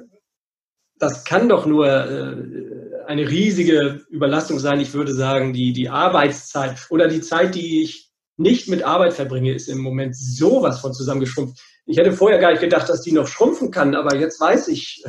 das 0.99 1.25
kann 1.25 1.49
doch 1.49 1.67
nur 1.67 1.87
äh, 1.87 3.05
eine 3.07 3.29
riesige 3.29 4.05
Überlastung 4.09 4.59
sein. 4.59 4.81
Ich 4.81 4.95
würde 4.95 5.13
sagen, 5.13 5.53
die, 5.53 5.73
die 5.73 5.89
Arbeitszeit 5.89 6.87
oder 6.91 7.09
die 7.09 7.21
Zeit, 7.21 7.55
die 7.55 7.83
ich 7.83 8.11
nicht 8.37 8.69
mit 8.69 8.83
Arbeit 8.83 9.13
verbringe, 9.13 9.53
ist 9.53 9.69
im 9.69 9.79
Moment 9.79 10.17
sowas 10.17 10.81
von 10.81 10.93
zusammengeschrumpft. 10.93 11.61
Ich 11.87 11.99
hätte 11.99 12.13
vorher 12.13 12.39
gar 12.39 12.51
nicht 12.51 12.61
gedacht, 12.61 12.89
dass 12.89 13.03
die 13.03 13.13
noch 13.13 13.29
schrumpfen 13.29 13.71
kann, 13.71 13.95
aber 13.95 14.17
jetzt 14.17 14.41
weiß 14.41 14.69
ich, 14.69 15.05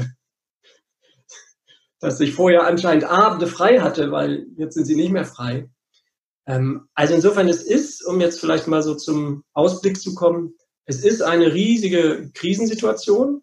dass 2.05 2.19
ich 2.19 2.35
vorher 2.35 2.67
anscheinend 2.67 3.03
Abende 3.05 3.47
frei 3.47 3.79
hatte, 3.79 4.11
weil 4.11 4.45
jetzt 4.57 4.75
sind 4.75 4.85
sie 4.85 4.95
nicht 4.95 5.11
mehr 5.11 5.25
frei. 5.25 5.67
Ähm, 6.45 6.87
also 6.93 7.15
insofern, 7.15 7.49
es 7.49 7.63
ist, 7.63 8.05
um 8.05 8.21
jetzt 8.21 8.39
vielleicht 8.39 8.67
mal 8.67 8.83
so 8.83 8.93
zum 8.93 9.43
Ausblick 9.53 9.99
zu 9.99 10.13
kommen, 10.13 10.53
es 10.85 11.03
ist 11.03 11.23
eine 11.23 11.51
riesige 11.51 12.29
Krisensituation. 12.35 13.41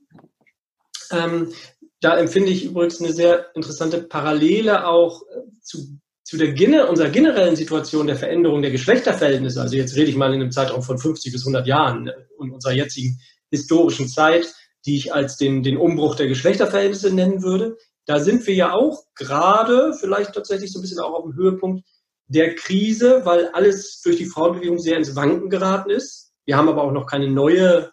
Ähm, 1.10 1.52
da 2.00 2.16
empfinde 2.16 2.52
ich 2.52 2.64
übrigens 2.64 3.00
eine 3.00 3.12
sehr 3.12 3.52
interessante 3.56 4.00
Parallele 4.00 4.86
auch 4.86 5.22
äh, 5.22 5.40
zu, 5.60 5.98
zu 6.22 6.36
der 6.36 6.88
unserer 6.88 7.10
generellen 7.10 7.56
Situation 7.56 8.06
der 8.06 8.16
Veränderung 8.16 8.62
der 8.62 8.70
Geschlechterverhältnisse. 8.70 9.60
Also 9.60 9.74
jetzt 9.74 9.96
rede 9.96 10.08
ich 10.08 10.16
mal 10.16 10.32
in 10.32 10.40
einem 10.40 10.52
Zeitraum 10.52 10.82
von 10.82 10.98
50 10.98 11.32
bis 11.32 11.42
100 11.42 11.66
Jahren 11.66 12.06
äh, 12.06 12.12
und 12.36 12.52
unserer 12.52 12.74
jetzigen 12.74 13.18
historischen 13.50 14.06
Zeit, 14.06 14.54
die 14.86 14.96
ich 14.96 15.12
als 15.12 15.36
den, 15.36 15.64
den 15.64 15.76
Umbruch 15.76 16.14
der 16.14 16.28
Geschlechterverhältnisse 16.28 17.12
nennen 17.12 17.42
würde. 17.42 17.76
Da 18.06 18.18
sind 18.18 18.46
wir 18.46 18.54
ja 18.54 18.72
auch 18.72 19.04
gerade 19.14 19.94
vielleicht 19.94 20.34
tatsächlich 20.34 20.72
so 20.72 20.78
ein 20.78 20.82
bisschen 20.82 20.98
auch 20.98 21.14
auf 21.14 21.24
dem 21.24 21.34
Höhepunkt 21.34 21.84
der 22.26 22.54
Krise, 22.54 23.24
weil 23.24 23.48
alles 23.48 24.00
durch 24.00 24.16
die 24.16 24.26
Frauenbewegung 24.26 24.78
sehr 24.78 24.96
ins 24.96 25.14
Wanken 25.14 25.50
geraten 25.50 25.90
ist. 25.90 26.32
Wir 26.44 26.56
haben 26.56 26.68
aber 26.68 26.82
auch 26.82 26.92
noch 26.92 27.06
keine 27.06 27.30
neue, 27.30 27.92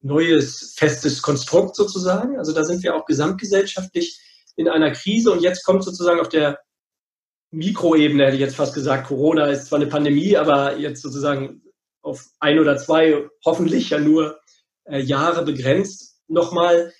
neues 0.00 0.74
festes 0.76 1.20
Konstrukt 1.20 1.76
sozusagen. 1.76 2.38
Also 2.38 2.52
da 2.52 2.64
sind 2.64 2.82
wir 2.82 2.94
auch 2.94 3.04
gesamtgesellschaftlich 3.04 4.20
in 4.56 4.68
einer 4.68 4.92
Krise 4.92 5.32
und 5.32 5.42
jetzt 5.42 5.64
kommt 5.64 5.84
sozusagen 5.84 6.20
auf 6.20 6.28
der 6.28 6.58
Mikroebene, 7.50 8.24
hätte 8.24 8.36
ich 8.36 8.40
jetzt 8.40 8.56
fast 8.56 8.74
gesagt, 8.74 9.06
Corona 9.06 9.46
ist 9.46 9.66
zwar 9.66 9.78
eine 9.78 9.88
Pandemie, 9.88 10.36
aber 10.36 10.76
jetzt 10.78 11.02
sozusagen 11.02 11.62
auf 12.02 12.26
ein 12.38 12.58
oder 12.58 12.76
zwei, 12.76 13.28
hoffentlich 13.44 13.90
ja 13.90 13.98
nur 13.98 14.38
äh, 14.84 15.00
Jahre 15.00 15.44
begrenzt, 15.44 16.20
nochmal 16.28 16.92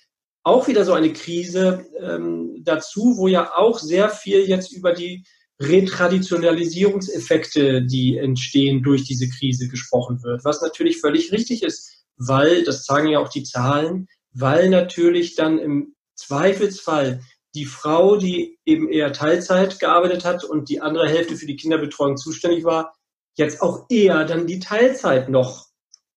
auch 0.47 0.67
wieder 0.67 0.85
so 0.85 0.93
eine 0.93 1.11
Krise 1.11 1.85
ähm, 1.99 2.61
dazu, 2.63 3.17
wo 3.17 3.27
ja 3.27 3.51
auch 3.53 3.79
sehr 3.79 4.09
viel 4.09 4.47
jetzt 4.47 4.71
über 4.71 4.93
die 4.93 5.25
Retraditionalisierungseffekte, 5.59 7.83
die 7.83 8.17
entstehen 8.17 8.81
durch 8.81 9.03
diese 9.03 9.27
Krise 9.27 9.67
gesprochen 9.67 10.23
wird, 10.23 10.45
was 10.45 10.61
natürlich 10.61 11.01
völlig 11.01 11.33
richtig 11.33 11.63
ist, 11.63 12.05
weil, 12.15 12.63
das 12.63 12.85
zeigen 12.85 13.09
ja 13.09 13.19
auch 13.19 13.27
die 13.27 13.43
Zahlen, 13.43 14.07
weil 14.33 14.69
natürlich 14.69 15.35
dann 15.35 15.59
im 15.59 15.95
Zweifelsfall 16.15 17.19
die 17.53 17.65
Frau, 17.65 18.15
die 18.15 18.57
eben 18.65 18.89
eher 18.89 19.11
Teilzeit 19.11 19.79
gearbeitet 19.79 20.23
hat 20.23 20.45
und 20.45 20.69
die 20.69 20.79
andere 20.79 21.09
Hälfte 21.09 21.35
für 21.35 21.47
die 21.47 21.57
Kinderbetreuung 21.57 22.15
zuständig 22.15 22.63
war, 22.63 22.95
jetzt 23.35 23.61
auch 23.61 23.87
eher 23.89 24.23
dann 24.23 24.47
die 24.47 24.59
Teilzeit 24.59 25.27
noch 25.27 25.67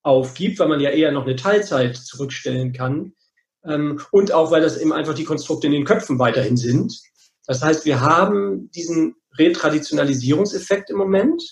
aufgibt, 0.02 0.60
weil 0.60 0.68
man 0.68 0.80
ja 0.80 0.90
eher 0.90 1.10
noch 1.10 1.24
eine 1.24 1.34
Teilzeit 1.36 1.96
zurückstellen 1.96 2.72
kann. 2.72 3.14
Ähm, 3.64 4.00
und 4.10 4.32
auch, 4.32 4.50
weil 4.50 4.62
das 4.62 4.78
eben 4.78 4.92
einfach 4.92 5.14
die 5.14 5.24
Konstrukte 5.24 5.66
in 5.66 5.72
den 5.72 5.84
Köpfen 5.84 6.18
weiterhin 6.18 6.56
sind. 6.56 6.98
Das 7.46 7.62
heißt, 7.62 7.84
wir 7.84 8.00
haben 8.00 8.70
diesen 8.70 9.16
Retraditionalisierungseffekt 9.38 10.90
im 10.90 10.96
Moment. 10.96 11.42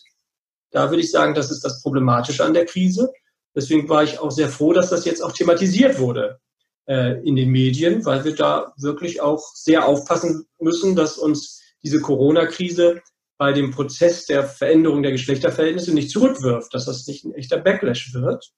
Da 0.71 0.91
würde 0.91 1.03
ich 1.03 1.11
sagen, 1.11 1.35
das 1.35 1.51
ist 1.51 1.65
das 1.65 1.83
Problematische 1.83 2.45
an 2.45 2.55
der 2.55 2.67
Krise. 2.67 3.13
Deswegen 3.55 3.89
war 3.89 4.05
ich 4.05 4.19
auch 4.19 4.31
sehr 4.31 4.49
froh, 4.49 4.73
dass 4.73 4.91
das 4.91 5.05
jetzt 5.05 5.23
auch 5.23 5.33
thematisiert 5.33 5.99
wurde 5.99 6.41
äh, 6.87 7.21
in 7.27 7.37
den 7.37 7.51
Medien, 7.51 8.05
weil 8.05 8.25
wir 8.25 8.35
da 8.35 8.73
wirklich 8.77 9.21
auch 9.21 9.43
sehr 9.55 9.87
aufpassen 9.87 10.47
müssen, 10.61 10.97
dass 10.97 11.19
uns 11.19 11.61
diese 11.83 12.01
Corona-Krise 12.01 13.03
bei 13.37 13.53
dem 13.53 13.71
Prozess 13.71 14.27
der 14.27 14.45
Veränderung 14.45 15.03
der 15.03 15.13
Geschlechterverhältnisse 15.13 15.95
nicht 15.95 16.11
zurückwirft, 16.11 16.75
dass 16.75 16.87
das 16.87 17.07
nicht 17.07 17.25
ein 17.25 17.35
echter 17.35 17.59
Backlash 17.59 18.13
wird. 18.13 18.53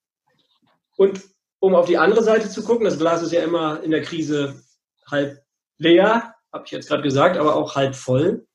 Und 0.97 1.21
um 1.61 1.75
auf 1.75 1.87
die 1.87 1.99
andere 1.99 2.25
Seite 2.25 2.51
zu 2.51 2.65
gucken, 2.65 2.85
das 2.85 2.99
Glas 2.99 3.23
ist 3.23 3.33
ja 3.33 3.43
immer 3.43 3.83
in 3.83 3.91
der 3.91 4.03
Krise 4.03 4.63
halb 5.07 5.43
leer, 5.79 6.35
habe 6.53 6.65
ich 6.67 6.73
jetzt 6.73 6.89
gerade 6.89 7.03
gesagt, 7.03 7.37
aber 7.37 7.55
auch 7.55 7.77
halb 7.77 7.95
voll 7.95 8.47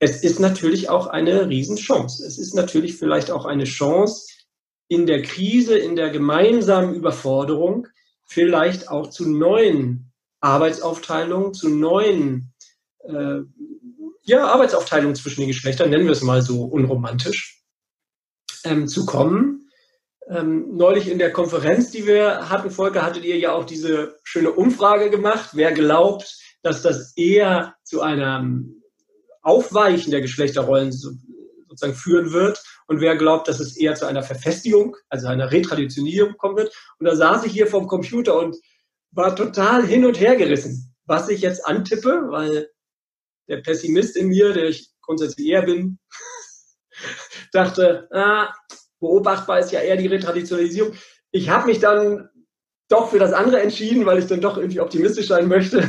es 0.00 0.22
ist 0.22 0.38
natürlich 0.38 0.88
auch 0.88 1.08
eine 1.08 1.48
Riesenchance. 1.48 2.24
Es 2.24 2.38
ist 2.38 2.54
natürlich 2.54 2.96
vielleicht 2.96 3.30
auch 3.30 3.44
eine 3.44 3.64
Chance, 3.64 4.28
in 4.90 5.06
der 5.06 5.22
Krise, 5.22 5.76
in 5.76 5.96
der 5.96 6.10
gemeinsamen 6.10 6.94
Überforderung 6.94 7.88
vielleicht 8.24 8.88
auch 8.88 9.10
zu 9.10 9.28
neuen 9.28 10.12
Arbeitsaufteilungen, 10.40 11.52
zu 11.52 11.68
neuen 11.68 12.54
äh, 13.00 13.40
ja, 14.22 14.46
Arbeitsaufteilungen 14.46 15.14
zwischen 15.14 15.40
den 15.40 15.48
Geschlechtern, 15.48 15.90
nennen 15.90 16.04
wir 16.04 16.12
es 16.12 16.22
mal 16.22 16.42
so 16.42 16.64
unromantisch, 16.64 17.62
ähm, 18.64 18.86
zu 18.86 19.04
kommen. 19.04 19.57
Ähm, 20.30 20.76
neulich 20.76 21.08
in 21.08 21.18
der 21.18 21.32
Konferenz, 21.32 21.90
die 21.90 22.06
wir 22.06 22.50
hatten, 22.50 22.70
Volker, 22.70 23.02
hattet 23.02 23.24
ihr 23.24 23.38
ja 23.38 23.52
auch 23.52 23.64
diese 23.64 24.18
schöne 24.24 24.52
Umfrage 24.52 25.08
gemacht, 25.08 25.50
wer 25.54 25.72
glaubt, 25.72 26.38
dass 26.62 26.82
das 26.82 27.16
eher 27.16 27.74
zu 27.82 28.02
einem 28.02 28.82
Aufweichen 29.40 30.10
der 30.10 30.20
Geschlechterrollen 30.20 30.92
sozusagen 30.92 31.94
führen 31.94 32.32
wird 32.32 32.62
und 32.88 33.00
wer 33.00 33.16
glaubt, 33.16 33.48
dass 33.48 33.60
es 33.60 33.76
eher 33.76 33.94
zu 33.94 34.06
einer 34.06 34.22
Verfestigung, 34.22 34.96
also 35.08 35.28
einer 35.28 35.50
Retraditionierung 35.50 36.36
kommen 36.36 36.56
wird. 36.56 36.74
Und 36.98 37.06
da 37.06 37.16
saß 37.16 37.44
ich 37.44 37.52
hier 37.52 37.66
vorm 37.66 37.86
Computer 37.86 38.38
und 38.38 38.56
war 39.10 39.34
total 39.34 39.86
hin 39.86 40.04
und 40.04 40.20
her 40.20 40.36
gerissen, 40.36 40.94
was 41.06 41.30
ich 41.30 41.40
jetzt 41.40 41.66
antippe, 41.66 42.26
weil 42.28 42.68
der 43.48 43.58
Pessimist 43.58 44.16
in 44.16 44.28
mir, 44.28 44.52
der 44.52 44.68
ich 44.68 44.90
grundsätzlich 45.00 45.46
eher 45.46 45.62
bin, 45.62 45.98
dachte, 47.52 48.08
ah, 48.12 48.52
beobachtbar 49.00 49.60
ist 49.60 49.72
ja 49.72 49.80
eher 49.80 49.96
die 49.96 50.06
Retraditionalisierung. 50.06 50.94
Ich 51.30 51.48
habe 51.48 51.66
mich 51.66 51.80
dann 51.80 52.28
doch 52.88 53.10
für 53.10 53.18
das 53.18 53.32
andere 53.32 53.60
entschieden, 53.60 54.06
weil 54.06 54.18
ich 54.18 54.26
dann 54.26 54.40
doch 54.40 54.56
irgendwie 54.56 54.80
optimistisch 54.80 55.28
sein 55.28 55.48
möchte. 55.48 55.88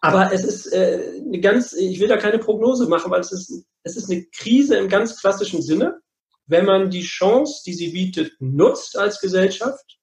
Aber 0.00 0.32
es 0.32 0.44
ist 0.44 0.72
äh, 0.72 1.20
eine 1.24 1.40
ganz, 1.40 1.72
ich 1.72 2.00
will 2.00 2.08
da 2.08 2.16
keine 2.16 2.38
Prognose 2.38 2.88
machen, 2.88 3.10
weil 3.10 3.20
es 3.20 3.32
ist, 3.32 3.64
es 3.82 3.96
ist 3.96 4.10
eine 4.10 4.24
Krise 4.26 4.76
im 4.76 4.88
ganz 4.88 5.20
klassischen 5.20 5.62
Sinne. 5.62 6.00
Wenn 6.46 6.64
man 6.64 6.90
die 6.90 7.02
Chance, 7.02 7.62
die 7.66 7.74
sie 7.74 7.88
bietet, 7.88 8.32
nutzt 8.38 8.96
als 8.96 9.20
Gesellschaft, 9.20 9.98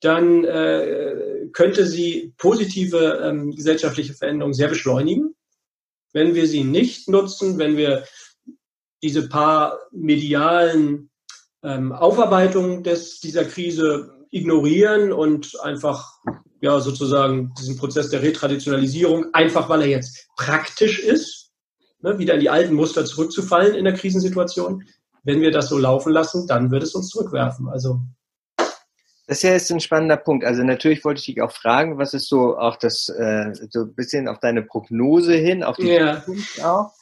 dann 0.00 0.44
äh, 0.44 1.48
könnte 1.52 1.86
sie 1.86 2.34
positive 2.36 3.20
ähm, 3.22 3.52
gesellschaftliche 3.52 4.14
Veränderungen 4.14 4.54
sehr 4.54 4.68
beschleunigen. 4.68 5.34
Wenn 6.12 6.34
wir 6.34 6.46
sie 6.46 6.64
nicht 6.64 7.08
nutzen, 7.08 7.58
wenn 7.58 7.76
wir 7.76 8.04
diese 9.02 9.28
paar 9.28 9.78
medialen 9.92 11.10
ähm, 11.62 11.92
Aufarbeitungen 11.92 12.82
des, 12.82 13.20
dieser 13.20 13.44
Krise 13.44 14.26
ignorieren 14.30 15.12
und 15.12 15.58
einfach 15.62 16.18
ja 16.60 16.78
sozusagen 16.80 17.52
diesen 17.58 17.76
Prozess 17.76 18.10
der 18.10 18.22
Retraditionalisierung, 18.22 19.26
einfach 19.32 19.68
weil 19.68 19.82
er 19.82 19.88
jetzt 19.88 20.28
praktisch 20.36 20.98
ist, 20.98 21.50
ne, 22.00 22.18
wieder 22.18 22.34
in 22.34 22.40
die 22.40 22.50
alten 22.50 22.74
Muster 22.74 23.04
zurückzufallen 23.04 23.74
in 23.74 23.84
der 23.84 23.94
Krisensituation. 23.94 24.84
Wenn 25.24 25.40
wir 25.40 25.50
das 25.50 25.68
so 25.68 25.78
laufen 25.78 26.12
lassen, 26.12 26.46
dann 26.46 26.70
wird 26.70 26.82
es 26.82 26.94
uns 26.94 27.08
zurückwerfen. 27.08 27.68
Also 27.68 28.00
das 29.26 29.38
ist 29.38 29.42
ja 29.42 29.50
jetzt 29.50 29.70
ein 29.70 29.80
spannender 29.80 30.16
Punkt. 30.16 30.42
Also 30.42 30.62
natürlich 30.62 31.04
wollte 31.04 31.20
ich 31.20 31.26
dich 31.26 31.42
auch 31.42 31.52
fragen, 31.52 31.98
was 31.98 32.14
ist 32.14 32.28
so 32.28 32.56
auch 32.56 32.76
das, 32.76 33.10
äh, 33.10 33.52
so 33.68 33.80
ein 33.80 33.94
bisschen 33.94 34.26
auf 34.26 34.40
deine 34.40 34.62
Prognose 34.62 35.34
hin, 35.34 35.62
auf 35.62 35.76
die 35.76 35.88
ja. 35.88 36.20
Zukunft 36.20 36.64
auch. 36.64 36.92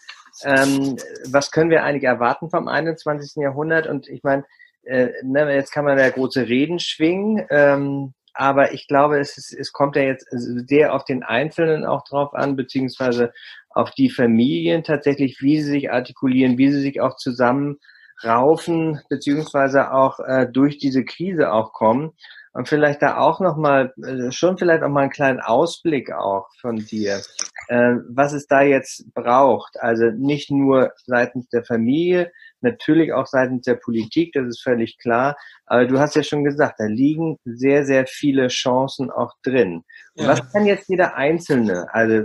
Ähm, 0.44 0.96
was 1.28 1.50
können 1.50 1.70
wir 1.70 1.84
eigentlich 1.84 2.04
erwarten 2.04 2.50
vom 2.50 2.68
21. 2.68 3.42
Jahrhundert? 3.42 3.86
Und 3.86 4.08
ich 4.08 4.22
meine, 4.22 4.44
äh, 4.82 5.08
ne, 5.22 5.52
jetzt 5.54 5.72
kann 5.72 5.84
man 5.84 5.98
ja 5.98 6.08
große 6.08 6.48
Reden 6.48 6.78
schwingen. 6.78 7.46
Ähm, 7.50 8.14
aber 8.34 8.72
ich 8.72 8.86
glaube, 8.86 9.18
es, 9.18 9.38
ist, 9.38 9.52
es 9.52 9.72
kommt 9.72 9.96
ja 9.96 10.02
jetzt 10.02 10.26
sehr 10.30 10.94
auf 10.94 11.04
den 11.04 11.22
Einzelnen 11.22 11.86
auch 11.86 12.04
drauf 12.04 12.34
an, 12.34 12.54
beziehungsweise 12.54 13.32
auf 13.70 13.92
die 13.92 14.10
Familien 14.10 14.84
tatsächlich, 14.84 15.40
wie 15.40 15.60
sie 15.60 15.70
sich 15.70 15.90
artikulieren, 15.90 16.58
wie 16.58 16.70
sie 16.70 16.80
sich 16.80 17.00
auch 17.00 17.16
zusammenraufen, 17.16 19.00
beziehungsweise 19.08 19.90
auch 19.92 20.20
äh, 20.20 20.46
durch 20.50 20.76
diese 20.78 21.04
Krise 21.04 21.50
auch 21.50 21.72
kommen. 21.72 22.12
Und 22.56 22.68
vielleicht 22.68 23.02
da 23.02 23.18
auch 23.18 23.38
nochmal, 23.38 23.92
äh, 24.02 24.32
schon 24.32 24.56
vielleicht 24.56 24.82
auch 24.82 24.88
mal 24.88 25.02
einen 25.02 25.10
kleinen 25.10 25.40
Ausblick 25.40 26.10
auch 26.10 26.48
von 26.58 26.76
dir, 26.76 27.20
äh, 27.68 27.96
was 28.08 28.32
es 28.32 28.46
da 28.46 28.62
jetzt 28.62 29.12
braucht. 29.12 29.78
Also 29.78 30.06
nicht 30.06 30.50
nur 30.50 30.92
seitens 31.04 31.50
der 31.50 31.64
Familie, 31.64 32.32
natürlich 32.62 33.12
auch 33.12 33.26
seitens 33.26 33.64
der 33.64 33.74
Politik, 33.74 34.32
das 34.32 34.46
ist 34.46 34.62
völlig 34.62 34.96
klar. 34.96 35.36
Aber 35.66 35.84
du 35.84 35.98
hast 35.98 36.16
ja 36.16 36.22
schon 36.22 36.44
gesagt, 36.44 36.76
da 36.78 36.86
liegen 36.86 37.38
sehr, 37.44 37.84
sehr 37.84 38.06
viele 38.06 38.48
Chancen 38.48 39.10
auch 39.10 39.34
drin. 39.42 39.84
Ja. 40.14 40.28
was 40.28 40.50
kann 40.50 40.64
jetzt 40.64 40.88
jeder 40.88 41.14
Einzelne, 41.14 41.92
also 41.92 42.24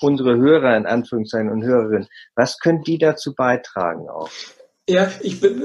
unsere 0.00 0.36
Hörer 0.36 0.76
in 0.76 0.86
Anführungszeichen 0.86 1.48
und 1.48 1.62
Hörerinnen, 1.62 2.08
was 2.34 2.58
können 2.58 2.82
die 2.82 2.98
dazu 2.98 3.36
beitragen 3.36 4.08
auch? 4.08 4.30
Ja, 4.88 5.08
ich 5.20 5.40
bin, 5.40 5.62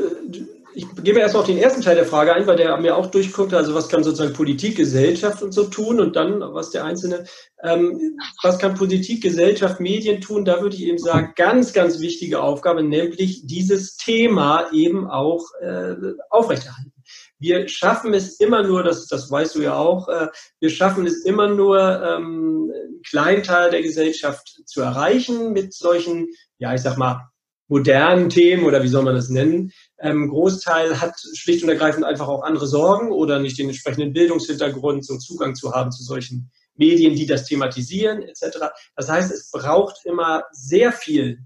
ich 0.76 0.86
gebe 1.04 1.20
erstmal 1.20 1.42
auf 1.42 1.48
den 1.48 1.58
ersten 1.58 1.82
Teil 1.82 1.96
der 1.96 2.06
Frage 2.06 2.34
ein, 2.34 2.46
weil 2.48 2.58
der 2.58 2.76
mir 2.78 2.98
auch 2.98 3.08
durchguckt, 3.08 3.54
also 3.54 3.74
was 3.74 3.88
kann 3.88 4.04
sozusagen 4.04 4.34
Politik, 4.34 4.76
Gesellschaft 4.76 5.42
und 5.42 5.54
so 5.54 5.66
tun 5.66 6.02
und 6.02 6.16
dann, 6.16 6.42
was 6.42 6.72
der 6.72 6.84
Einzelne, 6.84 7.26
ähm, 7.64 8.18
was 8.44 8.60
kann 8.60 8.76
Politik, 8.76 9.24
Gesellschaft, 9.24 9.80
Medien 9.80 10.20
tun, 10.20 10.44
da 10.44 10.62
würde 10.62 10.76
ich 10.76 10.84
eben 10.84 10.98
sagen, 10.98 11.34
ganz, 11.36 11.72
ganz 11.72 12.00
wichtige 12.02 12.42
Aufgabe, 12.42 12.84
nämlich 12.84 13.46
dieses 13.46 13.96
Thema 13.96 14.70
eben 14.74 15.08
auch 15.08 15.46
äh, 15.62 15.96
aufrechterhalten. 16.30 16.92
Wir 17.40 17.68
schaffen 17.68 18.14
es 18.14 18.40
immer 18.40 18.64
nur, 18.64 18.84
das, 18.84 19.08
das 19.08 19.32
weißt 19.32 19.56
du 19.56 19.62
ja 19.62 19.76
auch, 19.76 20.10
äh, 20.10 20.28
wir 20.60 20.70
schaffen 20.70 21.06
es 21.06 21.24
immer 21.24 21.48
nur, 21.48 21.80
ähm, 21.80 22.72
einen 22.74 23.02
kleinen 23.08 23.44
Teil 23.44 23.72
der 23.72 23.82
Gesellschaft 23.82 24.62
zu 24.66 24.82
erreichen 24.82 25.54
mit 25.54 25.74
solchen, 25.74 26.28
ja, 26.58 26.74
ich 26.74 26.82
sag 26.82 26.98
mal, 26.98 27.30
modernen 27.68 28.30
Themen 28.30 28.66
oder 28.66 28.84
wie 28.84 28.88
soll 28.88 29.04
man 29.04 29.16
das 29.16 29.30
nennen. 29.30 29.72
Ähm, 30.00 30.30
Großteil 30.30 31.00
hat 31.00 31.16
schlicht 31.36 31.64
und 31.64 31.70
ergreifend 31.70 32.06
einfach 32.06 32.28
auch 32.28 32.44
andere 32.44 32.68
Sorgen 32.68 33.12
oder 33.12 33.40
nicht 33.40 33.58
den 33.58 33.70
entsprechenden 33.70 34.14
Bildungshintergrund, 34.14 35.06
so 35.06 35.18
Zugang 35.18 35.56
zu 35.56 35.74
haben 35.74 35.92
zu 35.92 36.04
solchen 36.04 36.52
Medien, 36.76 37.16
die 37.16 37.26
das 37.26 37.46
thematisieren, 37.46 38.22
etc. 38.24 38.58
Das 38.96 39.10
heißt, 39.10 39.32
es 39.32 39.50
braucht 39.50 40.06
immer 40.06 40.44
sehr 40.52 40.92
viel 40.92 41.40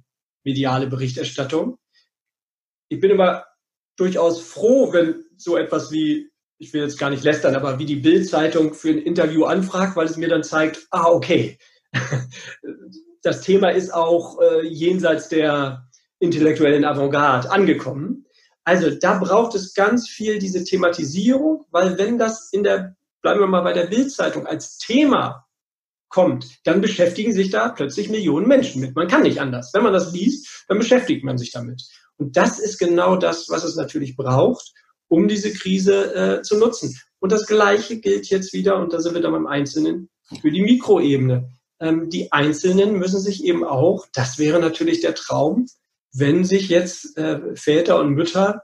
mediale 0.43 0.87
Berichterstattung. 0.87 1.77
Ich 2.87 2.99
bin 2.99 3.11
immer 3.11 3.45
durchaus 3.97 4.41
froh, 4.41 4.91
wenn 4.93 5.25
so 5.37 5.57
etwas 5.57 5.91
wie, 5.91 6.31
ich 6.57 6.73
will 6.73 6.81
jetzt 6.81 6.97
gar 6.97 7.09
nicht 7.09 7.23
lästern, 7.23 7.55
aber 7.55 7.79
wie 7.79 7.85
die 7.85 7.97
Bild-Zeitung 7.97 8.73
für 8.73 8.89
ein 8.89 8.97
Interview 8.97 9.45
anfragt, 9.45 9.95
weil 9.95 10.07
es 10.07 10.17
mir 10.17 10.29
dann 10.29 10.43
zeigt, 10.43 10.87
ah, 10.89 11.05
okay, 11.05 11.59
das 13.21 13.41
Thema 13.41 13.69
ist 13.69 13.93
auch 13.93 14.39
äh, 14.41 14.65
jenseits 14.67 15.29
der 15.29 15.87
intellektuellen 16.19 16.85
Avantgarde 16.85 17.51
angekommen. 17.51 18.25
Also 18.69 18.91
da 18.91 19.17
braucht 19.17 19.55
es 19.55 19.73
ganz 19.73 20.07
viel 20.07 20.37
diese 20.37 20.63
Thematisierung, 20.63 21.65
weil 21.71 21.97
wenn 21.97 22.19
das 22.19 22.53
in 22.53 22.61
der, 22.61 22.95
bleiben 23.23 23.39
wir 23.39 23.47
mal 23.47 23.63
bei 23.63 23.73
der 23.73 23.87
Bildzeitung 23.87 24.45
als 24.45 24.77
Thema 24.77 25.47
kommt, 26.07 26.59
dann 26.65 26.79
beschäftigen 26.79 27.33
sich 27.33 27.49
da 27.49 27.69
plötzlich 27.69 28.11
Millionen 28.11 28.47
Menschen 28.47 28.79
mit. 28.79 28.95
Man 28.95 29.07
kann 29.07 29.23
nicht 29.23 29.41
anders. 29.41 29.71
Wenn 29.73 29.81
man 29.81 29.93
das 29.93 30.13
liest, 30.13 30.65
dann 30.67 30.77
beschäftigt 30.77 31.23
man 31.23 31.39
sich 31.39 31.51
damit. 31.51 31.81
Und 32.17 32.37
das 32.37 32.59
ist 32.59 32.77
genau 32.77 33.15
das, 33.15 33.49
was 33.49 33.63
es 33.63 33.75
natürlich 33.75 34.15
braucht, 34.15 34.71
um 35.07 35.27
diese 35.27 35.51
Krise 35.51 36.13
äh, 36.13 36.41
zu 36.43 36.59
nutzen. 36.59 36.95
Und 37.17 37.31
das 37.31 37.47
Gleiche 37.47 37.99
gilt 37.99 38.29
jetzt 38.29 38.53
wieder, 38.53 38.77
und 38.77 38.93
da 38.93 38.99
sind 38.99 39.15
wir 39.15 39.21
dann 39.23 39.31
beim 39.31 39.47
Einzelnen, 39.47 40.11
für 40.41 40.51
die 40.51 40.61
Mikroebene. 40.61 41.49
Ähm, 41.79 42.11
die 42.11 42.31
Einzelnen 42.31 42.99
müssen 42.99 43.19
sich 43.19 43.43
eben 43.43 43.63
auch, 43.63 44.05
das 44.13 44.37
wäre 44.37 44.59
natürlich 44.59 45.01
der 45.01 45.15
Traum, 45.15 45.65
wenn 46.13 46.43
sich 46.43 46.69
jetzt 46.69 47.17
äh, 47.17 47.55
Väter 47.55 47.99
und 47.99 48.13
Mütter 48.13 48.63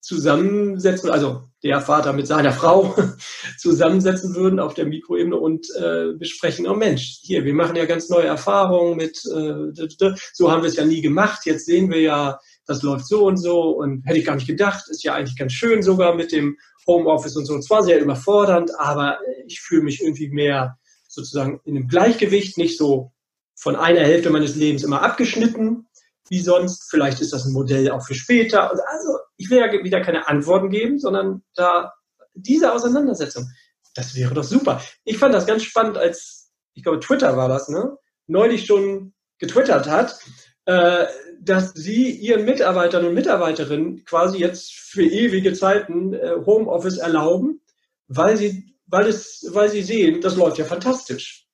zusammensetzen, 0.00 1.10
also 1.10 1.42
der 1.64 1.80
Vater 1.80 2.12
mit 2.12 2.28
seiner 2.28 2.52
Frau 2.52 2.94
zusammensetzen 3.58 4.36
würden 4.36 4.60
auf 4.60 4.74
der 4.74 4.86
Mikroebene 4.86 5.36
und 5.36 5.66
äh, 5.76 6.12
besprechen, 6.16 6.68
oh 6.68 6.74
Mensch, 6.74 7.18
hier, 7.22 7.44
wir 7.44 7.54
machen 7.54 7.74
ja 7.74 7.86
ganz 7.86 8.08
neue 8.08 8.26
Erfahrungen 8.26 8.96
mit, 8.96 9.18
äh, 9.26 9.88
so 10.32 10.50
haben 10.50 10.62
wir 10.62 10.68
es 10.68 10.76
ja 10.76 10.84
nie 10.84 11.00
gemacht, 11.00 11.40
jetzt 11.44 11.66
sehen 11.66 11.90
wir 11.90 12.00
ja, 12.00 12.38
das 12.66 12.82
läuft 12.82 13.08
so 13.08 13.26
und 13.26 13.36
so 13.36 13.70
und 13.70 14.06
hätte 14.06 14.18
ich 14.18 14.24
gar 14.24 14.36
nicht 14.36 14.46
gedacht, 14.46 14.84
ist 14.88 15.02
ja 15.02 15.14
eigentlich 15.14 15.36
ganz 15.36 15.52
schön 15.52 15.82
sogar 15.82 16.14
mit 16.14 16.30
dem 16.30 16.56
Homeoffice 16.86 17.36
und 17.36 17.46
so, 17.46 17.58
zwar 17.58 17.82
sehr 17.82 18.00
überfordernd, 18.00 18.70
aber 18.78 19.18
ich 19.46 19.60
fühle 19.60 19.82
mich 19.82 20.00
irgendwie 20.00 20.28
mehr 20.28 20.78
sozusagen 21.08 21.60
in 21.64 21.76
einem 21.76 21.88
Gleichgewicht, 21.88 22.58
nicht 22.58 22.78
so 22.78 23.12
von 23.56 23.74
einer 23.74 24.00
Hälfte 24.00 24.30
meines 24.30 24.54
Lebens 24.54 24.84
immer 24.84 25.02
abgeschnitten, 25.02 25.85
wie 26.28 26.40
sonst. 26.40 26.88
Vielleicht 26.90 27.20
ist 27.20 27.32
das 27.32 27.44
ein 27.44 27.52
Modell 27.52 27.90
auch 27.90 28.04
für 28.04 28.14
später. 28.14 28.70
Also 28.70 29.18
ich 29.36 29.50
will 29.50 29.58
ja 29.58 29.72
wieder 29.72 30.00
keine 30.00 30.28
Antworten 30.28 30.70
geben, 30.70 30.98
sondern 30.98 31.42
da 31.54 31.92
diese 32.34 32.72
Auseinandersetzung, 32.72 33.48
das 33.94 34.14
wäre 34.14 34.34
doch 34.34 34.44
super. 34.44 34.82
Ich 35.04 35.18
fand 35.18 35.34
das 35.34 35.46
ganz 35.46 35.62
spannend, 35.62 35.96
als, 35.96 36.52
ich 36.74 36.82
glaube, 36.82 37.00
Twitter 37.00 37.36
war 37.36 37.48
das, 37.48 37.68
ne? 37.68 37.96
Neulich 38.26 38.66
schon 38.66 39.14
getwittert 39.38 39.88
hat, 39.88 40.18
äh, 40.66 41.06
dass 41.40 41.72
sie 41.74 42.10
ihren 42.10 42.44
Mitarbeitern 42.44 43.06
und 43.06 43.14
Mitarbeiterinnen 43.14 44.04
quasi 44.04 44.38
jetzt 44.38 44.72
für 44.74 45.04
ewige 45.04 45.52
Zeiten 45.52 46.12
äh, 46.12 46.34
Homeoffice 46.44 46.98
erlauben, 46.98 47.62
weil 48.08 48.36
sie, 48.36 48.74
weil 48.86 49.06
es, 49.06 49.46
weil 49.50 49.70
sie 49.70 49.82
sehen, 49.82 50.20
das 50.20 50.36
läuft 50.36 50.58
ja 50.58 50.64
fantastisch. 50.64 51.45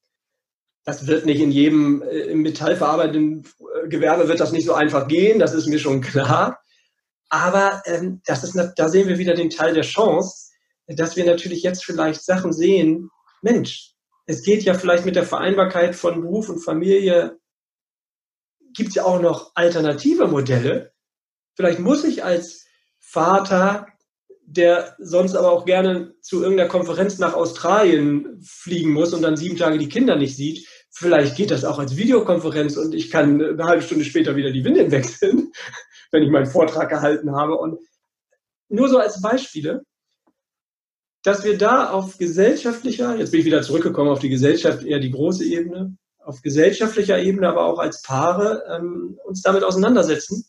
Das 0.84 1.06
wird 1.06 1.26
nicht 1.26 1.40
in 1.40 1.52
jedem 1.52 2.02
äh, 2.02 2.34
metallverarbeitenden 2.34 3.44
äh, 3.44 3.88
Gewerbe 3.88 4.28
wird 4.28 4.40
das 4.40 4.52
nicht 4.52 4.66
so 4.66 4.74
einfach 4.74 5.08
gehen, 5.08 5.38
das 5.38 5.54
ist 5.54 5.68
mir 5.68 5.78
schon 5.78 6.00
klar. 6.00 6.60
Aber 7.28 7.82
ähm, 7.86 8.20
das 8.26 8.44
ist, 8.44 8.58
da 8.76 8.88
sehen 8.88 9.08
wir 9.08 9.18
wieder 9.18 9.34
den 9.34 9.50
Teil 9.50 9.74
der 9.74 9.84
Chance, 9.84 10.50
dass 10.86 11.16
wir 11.16 11.24
natürlich 11.24 11.62
jetzt 11.62 11.84
vielleicht 11.84 12.22
Sachen 12.24 12.52
sehen. 12.52 13.10
Mensch, 13.40 13.94
es 14.26 14.42
geht 14.42 14.64
ja 14.64 14.74
vielleicht 14.74 15.04
mit 15.04 15.16
der 15.16 15.24
Vereinbarkeit 15.24 15.94
von 15.96 16.20
Beruf 16.20 16.48
und 16.48 16.60
Familie, 16.60 17.38
gibt 18.74 18.90
es 18.90 18.94
ja 18.96 19.04
auch 19.04 19.20
noch 19.20 19.52
alternative 19.54 20.28
Modelle. 20.28 20.92
Vielleicht 21.54 21.78
muss 21.78 22.04
ich 22.04 22.24
als 22.24 22.66
Vater, 22.98 23.86
der 24.44 24.96
sonst 24.98 25.34
aber 25.34 25.50
auch 25.50 25.64
gerne 25.64 26.14
zu 26.20 26.42
irgendeiner 26.42 26.68
Konferenz 26.68 27.18
nach 27.18 27.34
Australien 27.34 28.40
fliegen 28.42 28.92
muss 28.92 29.12
und 29.12 29.22
dann 29.22 29.36
sieben 29.36 29.56
Tage 29.56 29.78
die 29.78 29.88
Kinder 29.88 30.16
nicht 30.16 30.36
sieht, 30.36 30.66
Vielleicht 30.94 31.36
geht 31.36 31.50
das 31.50 31.64
auch 31.64 31.78
als 31.78 31.96
Videokonferenz 31.96 32.76
und 32.76 32.94
ich 32.94 33.10
kann 33.10 33.42
eine 33.42 33.64
halbe 33.64 33.82
Stunde 33.82 34.04
später 34.04 34.36
wieder 34.36 34.50
die 34.50 34.64
Windeln 34.64 34.90
wechseln, 34.90 35.50
wenn 36.10 36.22
ich 36.22 36.30
meinen 36.30 36.46
Vortrag 36.46 36.90
gehalten 36.90 37.34
habe. 37.34 37.56
Und 37.56 37.80
nur 38.68 38.88
so 38.88 38.98
als 38.98 39.22
Beispiele, 39.22 39.84
dass 41.22 41.44
wir 41.44 41.56
da 41.56 41.90
auf 41.90 42.18
gesellschaftlicher, 42.18 43.16
jetzt 43.16 43.30
bin 43.30 43.40
ich 43.40 43.46
wieder 43.46 43.62
zurückgekommen 43.62 44.10
auf 44.10 44.18
die 44.18 44.28
Gesellschaft, 44.28 44.84
eher 44.84 45.00
die 45.00 45.10
große 45.10 45.44
Ebene, 45.44 45.96
auf 46.18 46.42
gesellschaftlicher 46.42 47.18
Ebene, 47.18 47.48
aber 47.48 47.64
auch 47.64 47.78
als 47.78 48.02
Paare 48.02 48.62
ähm, 48.68 49.18
uns 49.24 49.40
damit 49.40 49.64
auseinandersetzen. 49.64 50.44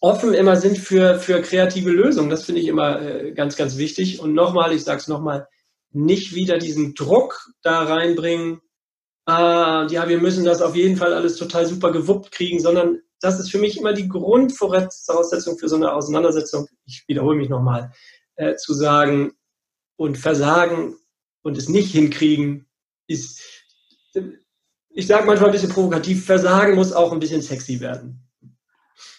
Offen 0.00 0.34
immer 0.34 0.56
sind 0.56 0.78
für, 0.78 1.20
für 1.20 1.40
kreative 1.42 1.90
Lösungen. 1.90 2.28
Das 2.28 2.44
finde 2.44 2.60
ich 2.60 2.66
immer 2.66 3.00
äh, 3.00 3.32
ganz, 3.32 3.56
ganz 3.56 3.76
wichtig. 3.76 4.20
Und 4.20 4.34
nochmal, 4.34 4.72
ich 4.72 4.84
sage 4.84 4.98
es 4.98 5.08
nochmal, 5.08 5.48
nicht 5.92 6.34
wieder 6.34 6.58
diesen 6.58 6.94
Druck 6.94 7.50
da 7.62 7.84
reinbringen, 7.84 8.60
äh, 9.28 9.92
ja, 9.92 10.08
wir 10.08 10.20
müssen 10.20 10.44
das 10.44 10.62
auf 10.62 10.76
jeden 10.76 10.96
Fall 10.96 11.12
alles 11.12 11.36
total 11.36 11.66
super 11.66 11.92
gewuppt 11.92 12.30
kriegen, 12.32 12.60
sondern 12.60 13.00
das 13.20 13.40
ist 13.40 13.50
für 13.50 13.58
mich 13.58 13.78
immer 13.78 13.92
die 13.92 14.08
Grundvoraussetzung 14.08 15.58
für 15.58 15.68
so 15.68 15.76
eine 15.76 15.92
Auseinandersetzung. 15.92 16.68
Ich 16.84 17.04
wiederhole 17.08 17.36
mich 17.36 17.48
nochmal, 17.48 17.92
äh, 18.36 18.54
zu 18.56 18.74
sagen 18.74 19.32
und 19.96 20.18
versagen 20.18 20.96
und 21.42 21.56
es 21.56 21.68
nicht 21.68 21.92
hinkriegen, 21.92 22.66
ist, 23.08 23.40
ich 24.90 25.06
sage 25.06 25.26
manchmal 25.26 25.50
ein 25.50 25.52
bisschen 25.52 25.70
provokativ, 25.70 26.24
Versagen 26.24 26.74
muss 26.74 26.92
auch 26.92 27.12
ein 27.12 27.20
bisschen 27.20 27.42
sexy 27.42 27.80
werden. 27.80 28.25